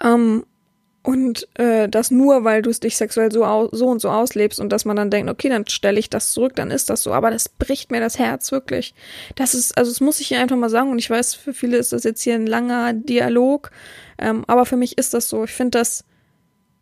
[0.05, 0.45] Ähm,
[1.03, 4.71] und äh, das nur, weil du es dich sexuell so, so und so auslebst und
[4.71, 7.15] dass man dann denkt, okay, dann stelle ich das zurück, dann ist das so.
[7.15, 8.93] Aber das bricht mir das Herz wirklich.
[9.35, 10.91] Das ist, also das muss ich hier einfach mal sagen.
[10.91, 13.71] Und ich weiß, für viele ist das jetzt hier ein langer Dialog.
[14.19, 15.45] Ähm, aber für mich ist das so.
[15.45, 16.05] Ich finde das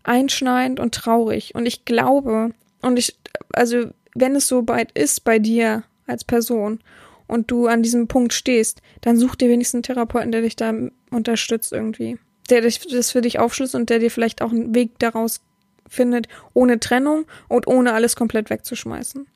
[0.02, 1.54] einschneidend und traurig.
[1.54, 2.50] Und ich glaube,
[2.82, 3.16] und ich,
[3.52, 6.80] also wenn es so weit ist bei dir als Person
[7.26, 10.72] und du an diesem Punkt stehst, dann such dir wenigstens einen Therapeuten, der dich da
[11.10, 12.18] unterstützt irgendwie
[12.50, 15.40] der das für dich aufschlüsselt und der dir vielleicht auch einen Weg daraus
[15.88, 19.26] findet, ohne Trennung und ohne alles komplett wegzuschmeißen.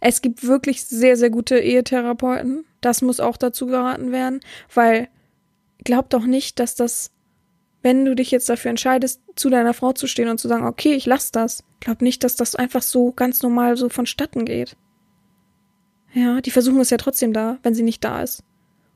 [0.00, 2.64] Es gibt wirklich sehr, sehr gute Ehetherapeuten.
[2.80, 4.40] Das muss auch dazu geraten werden,
[4.74, 5.08] weil
[5.84, 7.10] glaub doch nicht, dass das,
[7.86, 10.94] wenn du dich jetzt dafür entscheidest, zu deiner Frau zu stehen und zu sagen, okay,
[10.94, 14.76] ich lass das, glaub nicht, dass das einfach so ganz normal so vonstatten geht.
[16.12, 18.42] Ja, die versuchen es ja trotzdem da, wenn sie nicht da ist.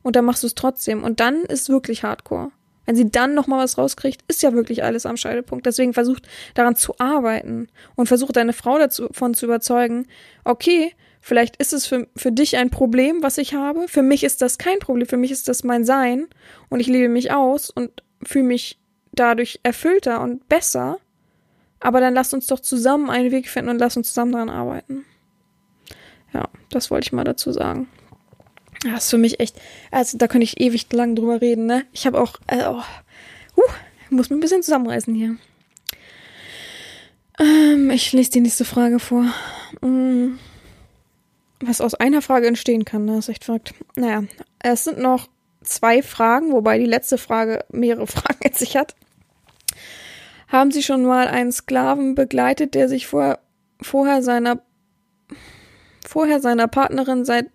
[0.02, 1.04] Und dann machst du es trotzdem.
[1.04, 2.50] Und dann ist wirklich Hardcore.
[2.84, 5.66] Wenn sie dann noch mal was rauskriegt, ist ja wirklich alles am Scheidepunkt.
[5.66, 10.08] Deswegen versucht daran zu arbeiten und versucht deine Frau davon zu überzeugen,
[10.42, 13.86] okay, vielleicht ist es für, für dich ein Problem, was ich habe.
[13.86, 15.06] Für mich ist das kein Problem.
[15.06, 16.26] Für mich ist das mein Sein
[16.70, 18.79] und ich lebe mich aus und fühle mich
[19.12, 20.98] dadurch erfüllter und besser.
[21.80, 25.04] Aber dann lass uns doch zusammen einen Weg finden und lass uns zusammen daran arbeiten.
[26.32, 27.88] Ja, das wollte ich mal dazu sagen.
[28.84, 31.84] Das ist für mich echt, also da könnte ich ewig lang drüber reden, ne?
[31.92, 32.82] Ich habe auch, äh, oh,
[33.56, 33.70] uh,
[34.10, 35.36] muss mich ein bisschen zusammenreißen hier.
[37.38, 39.24] Ähm, ich lese die nächste Frage vor.
[39.82, 40.38] Hm,
[41.60, 43.16] was aus einer Frage entstehen kann, ne?
[43.16, 43.74] Das ist echt verrückt.
[43.96, 44.24] Naja,
[44.60, 45.28] es sind noch
[45.62, 48.94] zwei Fragen, wobei die letzte Frage mehrere Fragen in sich hat.
[50.50, 53.38] Haben Sie schon mal einen Sklaven begleitet, der sich vor,
[53.80, 54.60] vorher seiner
[56.06, 57.46] vorher seiner Partnerin seit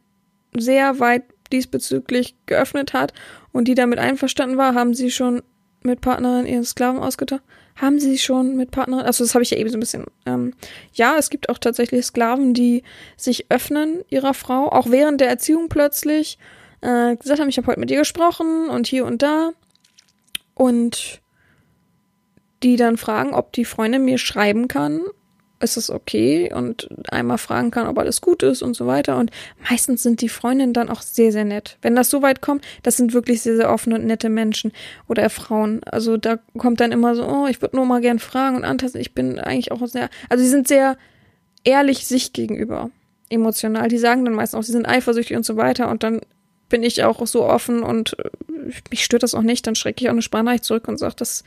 [0.55, 3.13] sehr weit diesbezüglich geöffnet hat
[3.51, 5.43] und die damit einverstanden war, haben sie schon
[5.83, 7.43] mit Partnerin ihren Sklaven ausgetauscht?
[7.75, 9.05] Haben sie schon mit Partnerin?
[9.05, 10.05] Also das habe ich ja eben so ein bisschen.
[10.25, 10.53] Ähm,
[10.93, 12.83] ja, es gibt auch tatsächlich Sklaven, die
[13.17, 16.39] sich öffnen ihrer Frau, auch während der Erziehung plötzlich
[16.81, 19.51] äh, gesagt haben, ich habe heute mit ihr gesprochen und hier und da
[20.53, 21.21] und
[22.65, 25.01] die dann fragen, ob die Freundin mir schreiben kann
[25.59, 29.17] ist es okay und einmal fragen kann, ob alles gut ist und so weiter.
[29.17, 29.31] Und
[29.69, 31.77] meistens sind die Freundinnen dann auch sehr, sehr nett.
[31.81, 34.71] Wenn das so weit kommt, das sind wirklich sehr, sehr offene und nette Menschen
[35.07, 35.81] oder Frauen.
[35.85, 39.01] Also da kommt dann immer so, oh, ich würde nur mal gern fragen und antasten.
[39.01, 40.97] Ich bin eigentlich auch sehr, also sie sind sehr
[41.63, 42.91] ehrlich sich gegenüber,
[43.29, 43.87] emotional.
[43.87, 46.21] Die sagen dann meistens auch, sie sind eifersüchtig und so weiter und dann
[46.67, 48.17] bin ich auch so offen und
[48.89, 51.43] mich stört das auch nicht, dann schrecke ich auch eine Sprachnachricht zurück und sage, das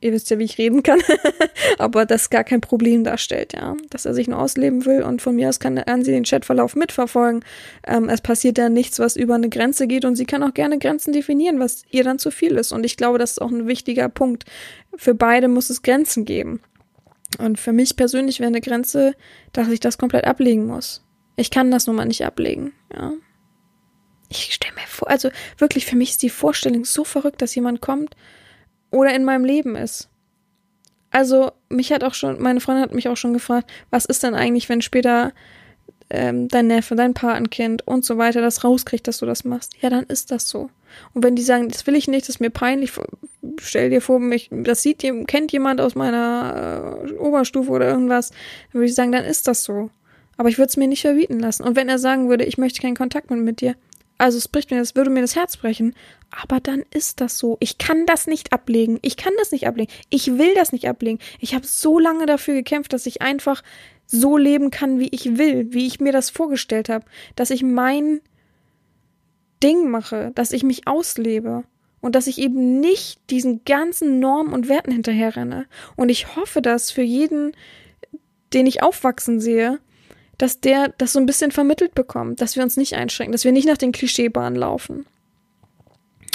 [0.00, 1.00] ihr wisst ja, wie ich reden kann,
[1.78, 3.76] aber das gar kein Problem darstellt, ja.
[3.90, 6.76] Dass er sich nur ausleben will und von mir aus kann, kann sie den Chatverlauf
[6.76, 7.44] mitverfolgen.
[7.86, 10.78] Ähm, es passiert da nichts, was über eine Grenze geht und sie kann auch gerne
[10.78, 12.72] Grenzen definieren, was ihr dann zu viel ist.
[12.72, 14.44] Und ich glaube, das ist auch ein wichtiger Punkt.
[14.96, 16.60] Für beide muss es Grenzen geben.
[17.38, 19.14] Und für mich persönlich wäre eine Grenze,
[19.52, 21.04] dass ich das komplett ablegen muss.
[21.36, 23.12] Ich kann das nun mal nicht ablegen, ja.
[24.30, 27.80] Ich stelle mir vor, also wirklich für mich ist die Vorstellung so verrückt, dass jemand
[27.80, 28.14] kommt
[28.90, 30.08] oder in meinem Leben ist.
[31.10, 34.34] Also, mich hat auch schon, meine Freundin hat mich auch schon gefragt, was ist denn
[34.34, 35.32] eigentlich, wenn später
[36.10, 39.72] ähm, dein Neffe, dein Patenkind und so weiter das rauskriegt, dass du das machst?
[39.80, 40.70] Ja, dann ist das so.
[41.14, 42.92] Und wenn die sagen, das will ich nicht, das ist mir peinlich,
[43.60, 48.80] stell dir vor, mich, das sieht, kennt jemand aus meiner äh, Oberstufe oder irgendwas, dann
[48.80, 49.90] würde ich sagen, dann ist das so.
[50.36, 51.64] Aber ich würde es mir nicht verbieten lassen.
[51.64, 53.74] Und wenn er sagen würde, ich möchte keinen Kontakt mehr mit dir,
[54.18, 55.94] also es bricht mir, das würde mir das Herz brechen.
[56.30, 57.56] Aber dann ist das so.
[57.60, 58.98] Ich kann das nicht ablegen.
[59.02, 59.90] Ich kann das nicht ablegen.
[60.10, 61.20] Ich will das nicht ablegen.
[61.38, 63.62] Ich habe so lange dafür gekämpft, dass ich einfach
[64.06, 67.04] so leben kann, wie ich will, wie ich mir das vorgestellt habe,
[67.36, 68.20] dass ich mein
[69.62, 71.64] Ding mache, dass ich mich auslebe
[72.00, 75.66] und dass ich eben nicht diesen ganzen Normen und Werten hinterherrenne.
[75.96, 77.52] Und ich hoffe, dass für jeden,
[78.52, 79.78] den ich aufwachsen sehe,
[80.38, 83.52] dass der das so ein bisschen vermittelt bekommt, dass wir uns nicht einschränken, dass wir
[83.52, 85.04] nicht nach den Klischeebahnen laufen.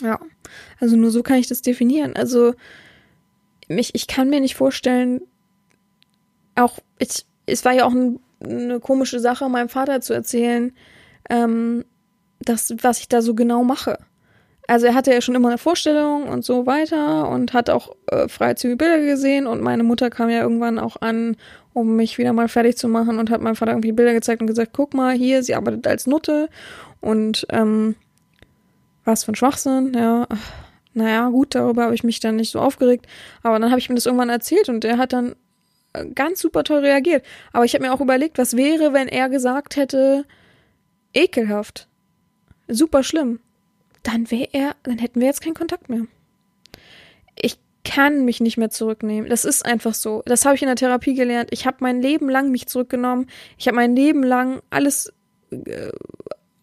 [0.02, 0.20] Ja,
[0.80, 2.16] also nur so kann ich das definieren.
[2.16, 2.54] Also
[3.70, 5.22] mich, ich kann mir nicht vorstellen,
[6.56, 10.74] auch ich, es war ja auch ein, eine komische Sache, meinem Vater zu erzählen,
[11.30, 11.86] ähm,
[12.40, 13.98] das, was ich da so genau mache.
[14.68, 18.30] Also er hatte ja schon immer eine Vorstellung und so weiter und hat auch äh,
[18.30, 21.36] freizügige Bilder gesehen und meine Mutter kam ja irgendwann auch an
[21.74, 24.48] um mich wieder mal fertig zu machen und hat meinem Vater irgendwie Bilder gezeigt und
[24.48, 26.50] gesagt, guck mal, hier, sie arbeitet als Nutte
[27.02, 27.96] und ähm,
[29.04, 30.28] was für ein Schwachsinn, ja.
[30.94, 33.08] Naja, gut, darüber habe ich mich dann nicht so aufgeregt.
[33.42, 35.36] Aber dann habe ich ihm das irgendwann erzählt und der hat dann
[35.94, 37.26] äh, ganz super toll reagiert.
[37.52, 40.24] Aber ich habe mir auch überlegt, was wäre, wenn er gesagt hätte,
[41.14, 41.88] ekelhaft,
[42.68, 43.40] super schlimm.
[44.04, 46.06] Dann wäre er, dann hätten wir jetzt keinen Kontakt mehr.
[47.36, 49.30] Ich kann mich nicht mehr zurücknehmen.
[49.30, 50.24] Das ist einfach so.
[50.26, 51.50] Das habe ich in der Therapie gelernt.
[51.52, 53.28] Ich habe mein Leben lang mich zurückgenommen.
[53.58, 55.12] Ich habe mein Leben lang alles
[55.52, 55.92] äh,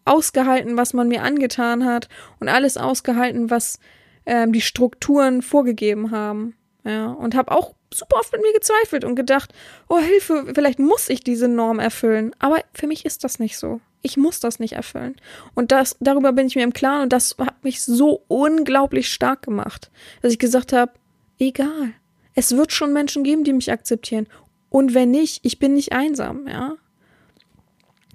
[0.05, 3.79] ausgehalten, was man mir angetan hat und alles ausgehalten, was
[4.25, 6.55] ähm, die Strukturen vorgegeben haben.
[6.83, 9.53] Ja, und habe auch super oft mit mir gezweifelt und gedacht,
[9.87, 12.33] oh Hilfe, vielleicht muss ich diese Norm erfüllen.
[12.39, 13.79] Aber für mich ist das nicht so.
[14.01, 15.15] Ich muss das nicht erfüllen.
[15.53, 19.43] Und das, darüber bin ich mir im Klaren und das hat mich so unglaublich stark
[19.43, 19.91] gemacht,
[20.21, 20.93] dass ich gesagt habe,
[21.39, 21.93] egal.
[22.33, 24.27] Es wird schon Menschen geben, die mich akzeptieren.
[24.69, 26.75] Und wenn nicht, ich bin nicht einsam, ja.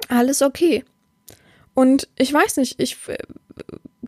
[0.08, 0.84] Alles okay.
[1.74, 2.96] Und ich weiß nicht, ich,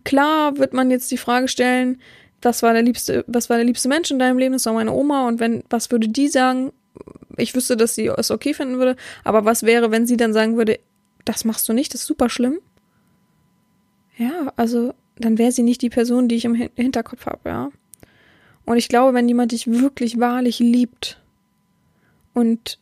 [0.03, 2.01] klar wird man jetzt die Frage stellen,
[2.41, 4.53] was war der liebste, was war der liebste Mensch in deinem Leben?
[4.53, 5.27] Das war meine Oma.
[5.27, 6.71] Und wenn, was würde die sagen?
[7.37, 8.95] Ich wüsste, dass sie es okay finden würde.
[9.23, 10.79] Aber was wäre, wenn sie dann sagen würde,
[11.29, 12.59] das machst du nicht, das ist super schlimm?
[14.17, 17.69] Ja, also, dann wäre sie nicht die Person, die ich im Hinterkopf habe, ja.
[18.65, 21.21] Und ich glaube, wenn jemand dich wirklich wahrlich liebt
[22.33, 22.79] und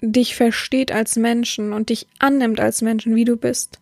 [0.00, 3.80] dich versteht als Menschen und dich annimmt als Menschen, wie du bist,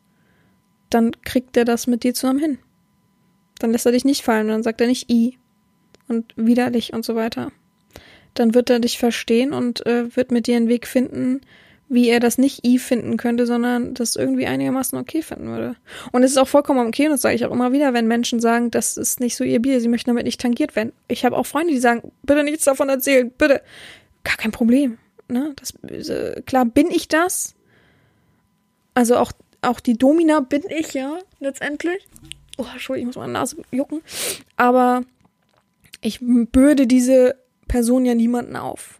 [0.88, 2.58] dann kriegt er das mit dir zusammen hin.
[3.58, 5.38] Dann lässt er dich nicht fallen und dann sagt er nicht i
[6.08, 7.52] und widerlich und so weiter.
[8.32, 11.42] Dann wird er dich verstehen und äh, wird mit dir einen Weg finden,
[11.90, 15.74] wie er das nicht I finden könnte, sondern das irgendwie einigermaßen okay finden würde.
[16.12, 18.38] Und es ist auch vollkommen okay, und das sage ich auch immer wieder, wenn Menschen
[18.38, 20.92] sagen, das ist nicht so ihr Bier, sie möchten damit nicht tangiert werden.
[21.08, 23.60] Ich habe auch Freunde, die sagen, bitte nichts davon erzählen, bitte.
[24.22, 24.98] Gar kein Problem.
[25.26, 25.52] Ne?
[25.56, 25.74] Das,
[26.08, 27.56] äh, klar bin ich das.
[28.94, 32.06] Also auch, auch die Domina bin ich, ja, letztendlich.
[32.56, 34.00] Oh, Entschuldigung, ich muss meine Nase jucken.
[34.56, 35.02] Aber
[36.02, 37.34] ich bürde diese
[37.66, 38.99] Person ja niemanden auf.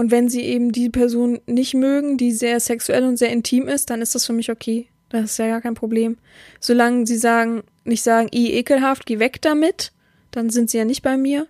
[0.00, 3.90] Und wenn sie eben die Person nicht mögen, die sehr sexuell und sehr intim ist,
[3.90, 4.86] dann ist das für mich okay.
[5.10, 6.16] Das ist ja gar kein Problem.
[6.58, 9.92] Solange sie sagen, nicht sagen, i ekelhaft, geh weg damit,
[10.30, 11.46] dann sind sie ja nicht bei mir,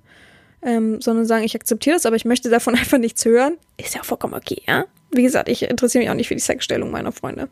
[0.63, 4.03] ähm, sondern sagen, ich akzeptiere das, aber ich möchte davon einfach nichts hören, ist ja
[4.03, 4.85] vollkommen okay, ja.
[5.13, 7.49] Wie gesagt, ich interessiere mich auch nicht für die Sexstellung meiner Freunde.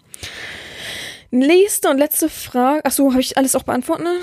[1.30, 2.80] Nächste und letzte Frage.
[2.82, 4.04] Ach so, habe ich alles auch beantwortet?
[4.04, 4.18] Ne?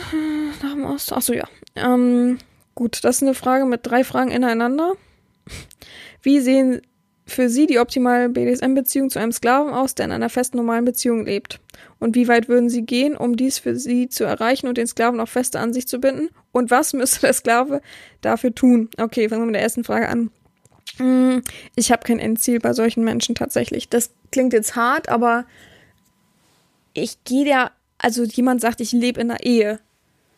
[0.62, 1.48] Nach dem Aus Ach so, ja.
[1.78, 2.38] Ähm,
[2.74, 4.92] gut, das ist eine Frage mit drei Fragen ineinander.
[6.26, 6.82] Wie sehen
[7.28, 11.24] für Sie die optimale BDSM-Beziehung zu einem Sklaven aus, der in einer festen normalen Beziehung
[11.26, 11.60] lebt?
[12.00, 15.20] Und wie weit würden Sie gehen, um dies für Sie zu erreichen und den Sklaven
[15.20, 16.30] auch feste an sich zu binden?
[16.52, 17.80] Und was müsste der Sklave
[18.22, 18.90] dafür tun?
[18.98, 20.32] Okay, fangen wir mit der ersten Frage an.
[20.98, 21.44] Hm,
[21.76, 23.88] ich habe kein Endziel bei solchen Menschen tatsächlich.
[23.90, 25.46] Das klingt jetzt hart, aber
[26.94, 29.80] ich gehe ja, also jemand sagt, ich lebe in einer Ehe.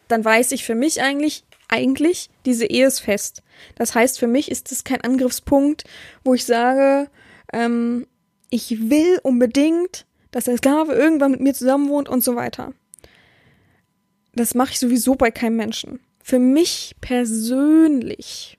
[0.09, 3.43] dann weiß ich für mich eigentlich, eigentlich, diese Ehe ist fest.
[3.76, 5.84] Das heißt, für mich ist das kein Angriffspunkt,
[6.24, 7.09] wo ich sage,
[7.53, 8.07] ähm,
[8.49, 12.74] ich will unbedingt, dass der Sklave irgendwann mit mir zusammen wohnt und so weiter.
[14.34, 15.99] Das mache ich sowieso bei keinem Menschen.
[16.22, 18.57] Für mich persönlich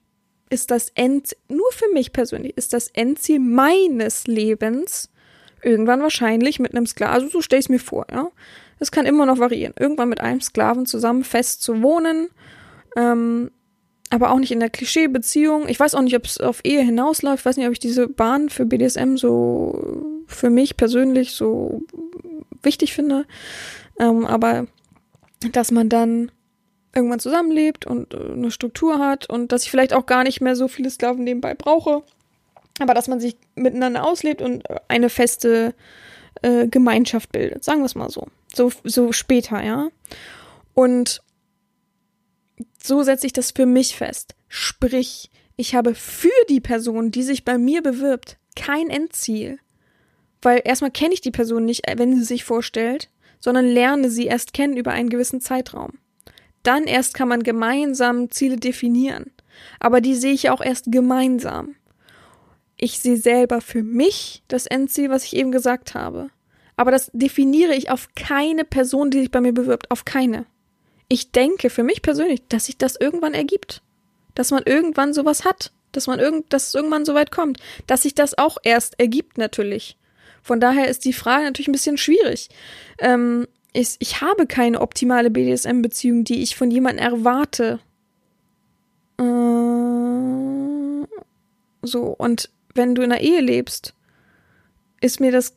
[0.49, 5.09] ist das End, nur für mich persönlich ist das Endziel meines Lebens
[5.61, 8.31] irgendwann wahrscheinlich mit einem Sklaven, also so stelle ich es mir vor, ja.
[8.79, 9.73] Das kann immer noch variieren.
[9.77, 12.29] Irgendwann mit einem Sklaven zusammen fest zu wohnen,
[12.95, 13.51] ähm,
[14.09, 15.67] aber auch nicht in der Klischee-Beziehung.
[15.67, 17.41] Ich weiß auch nicht, ob es auf Ehe hinausläuft.
[17.41, 21.83] Ich weiß nicht, ob ich diese Bahn für BDSM so für mich persönlich so
[22.63, 23.25] wichtig finde.
[23.99, 24.67] Ähm, aber
[25.51, 26.31] dass man dann
[26.95, 30.55] irgendwann zusammenlebt und äh, eine Struktur hat und dass ich vielleicht auch gar nicht mehr
[30.55, 32.03] so viele Sklaven nebenbei brauche.
[32.79, 35.75] Aber dass man sich miteinander auslebt und eine feste
[36.41, 38.27] äh, Gemeinschaft bildet, sagen wir es mal so.
[38.53, 39.89] So, so später, ja.
[40.73, 41.21] Und
[42.81, 44.35] so setze ich das für mich fest.
[44.47, 49.59] Sprich, ich habe für die Person, die sich bei mir bewirbt, kein Endziel.
[50.41, 53.09] Weil erstmal kenne ich die Person nicht, wenn sie sich vorstellt,
[53.39, 55.99] sondern lerne sie erst kennen über einen gewissen Zeitraum.
[56.63, 59.31] Dann erst kann man gemeinsam Ziele definieren.
[59.79, 61.75] Aber die sehe ich auch erst gemeinsam.
[62.77, 66.29] Ich sehe selber für mich das Endziel, was ich eben gesagt habe.
[66.77, 69.91] Aber das definiere ich auf keine Person, die sich bei mir bewirbt.
[69.91, 70.45] Auf keine
[71.09, 73.81] ich denke für mich persönlich, dass sich das irgendwann ergibt.
[74.35, 75.71] Dass man irgendwann sowas hat.
[75.91, 77.59] Dass man irgend, dass es irgendwann so weit kommt.
[77.87, 79.97] Dass sich das auch erst ergibt, natürlich.
[80.43, 82.49] Von daher ist die Frage natürlich ein bisschen schwierig.
[82.99, 87.79] Ähm, ich, ich habe keine optimale BDSM-Beziehung, die ich von jemandem erwarte.
[89.17, 89.23] Äh,
[91.81, 93.93] so, und wenn du in einer Ehe lebst,
[95.01, 95.55] ist mir das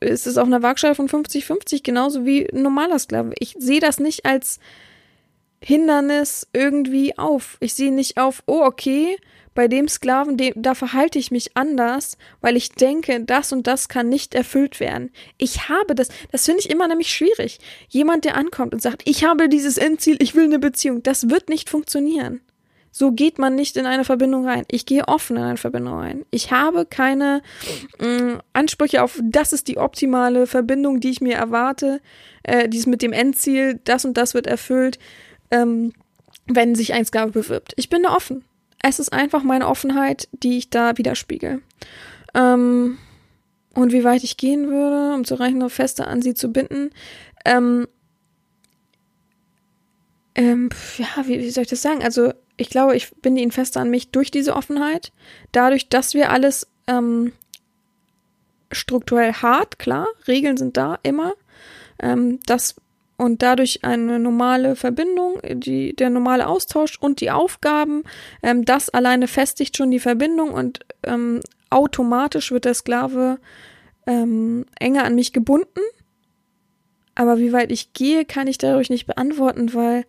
[0.00, 3.32] ist es auf einer Waagschale von 50-50 genauso wie ein normaler Sklave.
[3.38, 4.60] Ich sehe das nicht als
[5.60, 7.56] Hindernis irgendwie auf.
[7.60, 9.16] Ich sehe nicht auf, oh, okay,
[9.54, 13.88] bei dem Sklaven, dem, da verhalte ich mich anders, weil ich denke, das und das
[13.88, 15.10] kann nicht erfüllt werden.
[15.38, 17.58] Ich habe das, das finde ich immer nämlich schwierig.
[17.88, 21.48] Jemand, der ankommt und sagt, ich habe dieses Endziel, ich will eine Beziehung, das wird
[21.48, 22.42] nicht funktionieren.
[22.98, 24.64] So geht man nicht in eine Verbindung rein.
[24.70, 26.24] Ich gehe offen in eine Verbindung rein.
[26.30, 27.42] Ich habe keine
[27.98, 32.00] äh, Ansprüche auf, das ist die optimale Verbindung, die ich mir erwarte.
[32.42, 34.98] Äh, dies mit dem Endziel, das und das wird erfüllt,
[35.50, 35.92] ähm,
[36.46, 37.74] wenn sich ein Sklave bewirbt.
[37.76, 38.46] Ich bin da offen.
[38.82, 41.60] Es ist einfach meine Offenheit, die ich da widerspiegel.
[42.32, 42.96] Ähm,
[43.74, 46.88] und wie weit ich gehen würde, um zu reichen, feste an sie zu binden.
[47.44, 47.88] Ähm,
[50.34, 52.02] ähm, ja, wie, wie soll ich das sagen?
[52.02, 55.12] Also ich glaube, ich binde ihn fester an mich durch diese Offenheit.
[55.52, 57.32] Dadurch, dass wir alles ähm,
[58.72, 61.34] strukturell hart, klar, Regeln sind da immer.
[62.00, 62.76] Ähm, das
[63.18, 68.04] und dadurch eine normale Verbindung, die, der normale Austausch und die Aufgaben,
[68.42, 71.40] ähm, das alleine festigt schon die Verbindung und ähm,
[71.70, 73.38] automatisch wird der Sklave
[74.06, 75.80] ähm, enger an mich gebunden.
[77.14, 80.04] Aber wie weit ich gehe, kann ich dadurch nicht beantworten, weil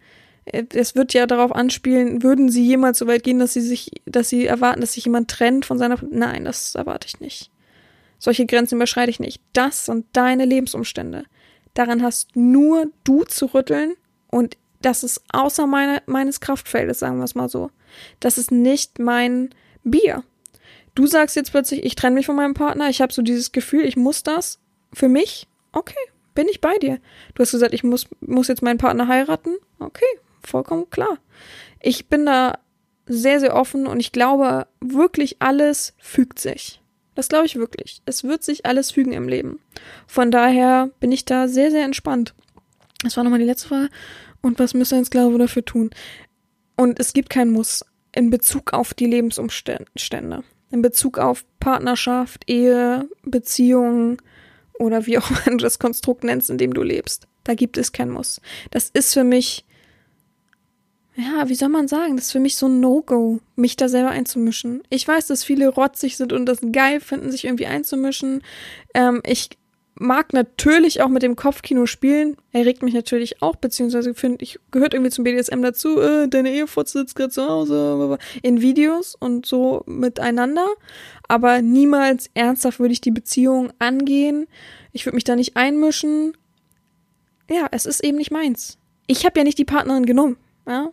[0.51, 4.29] es wird ja darauf anspielen, würden sie jemals so weit gehen, dass sie sich, dass
[4.29, 7.51] sie erwarten, dass sich jemand trennt von seiner, nein, das erwarte ich nicht.
[8.19, 9.41] Solche Grenzen überschreite ich nicht.
[9.53, 11.23] Das sind deine Lebensumstände.
[11.73, 13.93] Daran hast nur du zu rütteln
[14.31, 17.71] und das ist außer meine, meines Kraftfeldes, sagen wir es mal so.
[18.19, 19.49] Das ist nicht mein
[19.83, 20.23] Bier.
[20.95, 23.85] Du sagst jetzt plötzlich, ich trenne mich von meinem Partner, ich habe so dieses Gefühl,
[23.85, 24.59] ich muss das
[24.93, 25.47] für mich.
[25.71, 25.95] Okay,
[26.33, 26.99] bin ich bei dir.
[27.35, 29.55] Du hast gesagt, ich muss, muss jetzt meinen Partner heiraten.
[29.79, 30.05] Okay,
[30.47, 31.19] vollkommen klar.
[31.79, 32.59] Ich bin da
[33.05, 36.81] sehr, sehr offen und ich glaube, wirklich alles fügt sich.
[37.15, 38.01] Das glaube ich wirklich.
[38.05, 39.59] Es wird sich alles fügen im Leben.
[40.05, 42.35] Von daher bin ich da sehr, sehr entspannt.
[43.03, 43.89] Das war nochmal die letzte Frage.
[44.41, 45.89] Und was müsste ein Sklave dafür tun?
[46.75, 47.83] Und es gibt kein Muss
[48.13, 50.43] in Bezug auf die Lebensumstände.
[50.69, 54.17] In Bezug auf Partnerschaft, Ehe, Beziehungen
[54.79, 57.27] oder wie auch du das Konstrukt nennst, in dem du lebst.
[57.43, 58.41] Da gibt es kein Muss.
[58.71, 59.65] Das ist für mich
[61.17, 64.11] ja, wie soll man sagen, das ist für mich so ein No-Go, mich da selber
[64.11, 64.83] einzumischen.
[64.91, 68.43] Ich weiß, dass viele rotzig sind und das geil finden, sich irgendwie einzumischen.
[68.93, 69.49] Ähm, ich
[69.95, 72.37] mag natürlich auch mit dem Kopfkino spielen.
[72.51, 76.51] Er regt mich natürlich auch, beziehungsweise finde ich, gehört irgendwie zum BDSM dazu, äh, deine
[76.51, 80.67] Ehefotze sitzt gerade zu Hause, in Videos und so miteinander.
[81.27, 84.45] Aber niemals ernsthaft würde ich die Beziehung angehen.
[84.91, 86.37] Ich würde mich da nicht einmischen.
[87.49, 88.77] Ja, es ist eben nicht meins.
[89.07, 90.37] Ich habe ja nicht die Partnerin genommen.
[90.67, 90.91] Ja?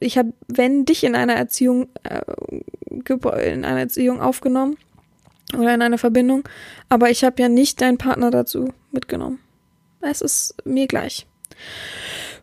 [0.00, 2.22] Ich habe, wenn dich in einer Erziehung, äh,
[3.52, 4.76] in einer Erziehung aufgenommen
[5.54, 6.44] oder in einer Verbindung,
[6.88, 9.38] aber ich habe ja nicht deinen Partner dazu mitgenommen.
[10.00, 11.26] Es ist mir gleich.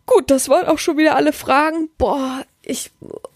[0.05, 1.89] gut, das waren auch schon wieder alle Fragen.
[1.97, 2.91] Boah, ich,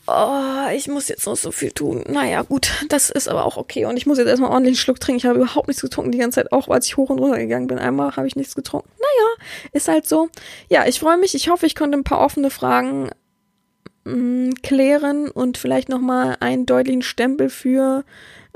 [0.07, 2.03] oh, ich muss jetzt noch so viel tun.
[2.07, 3.85] Naja, gut, das ist aber auch okay.
[3.85, 5.19] Und ich muss jetzt erstmal ordentlich einen Schluck trinken.
[5.19, 7.67] Ich habe überhaupt nichts getrunken die ganze Zeit, auch als ich hoch und runter gegangen
[7.67, 7.79] bin.
[7.79, 8.89] Einmal habe ich nichts getrunken.
[8.97, 10.29] Naja, ist halt so.
[10.69, 11.35] Ja, ich freue mich.
[11.35, 13.09] Ich hoffe, ich konnte ein paar offene Fragen
[14.03, 18.03] mh, mm, klären und vielleicht nochmal einen deutlichen Stempel für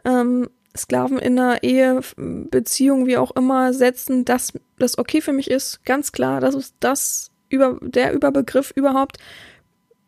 [0.05, 5.49] ähm, Sklaven in einer Ehe, Beziehung, wie auch immer, setzen, dass das okay für mich
[5.49, 5.85] ist.
[5.85, 9.17] Ganz klar, das ist das über, der Überbegriff überhaupt.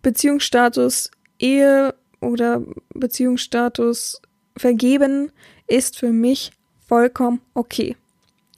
[0.02, 2.64] Beziehungsstatus Ehe oder
[2.94, 4.22] Beziehungsstatus
[4.58, 5.32] vergeben
[5.68, 6.52] ist für mich
[6.88, 7.96] vollkommen okay.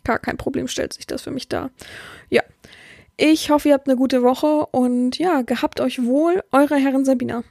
[0.03, 1.71] Gar kein Problem stellt sich das für mich dar.
[2.29, 2.43] Ja.
[3.19, 7.43] Ich hoffe, ihr habt eine gute Woche und ja, gehabt euch wohl, eure Herren Sabina.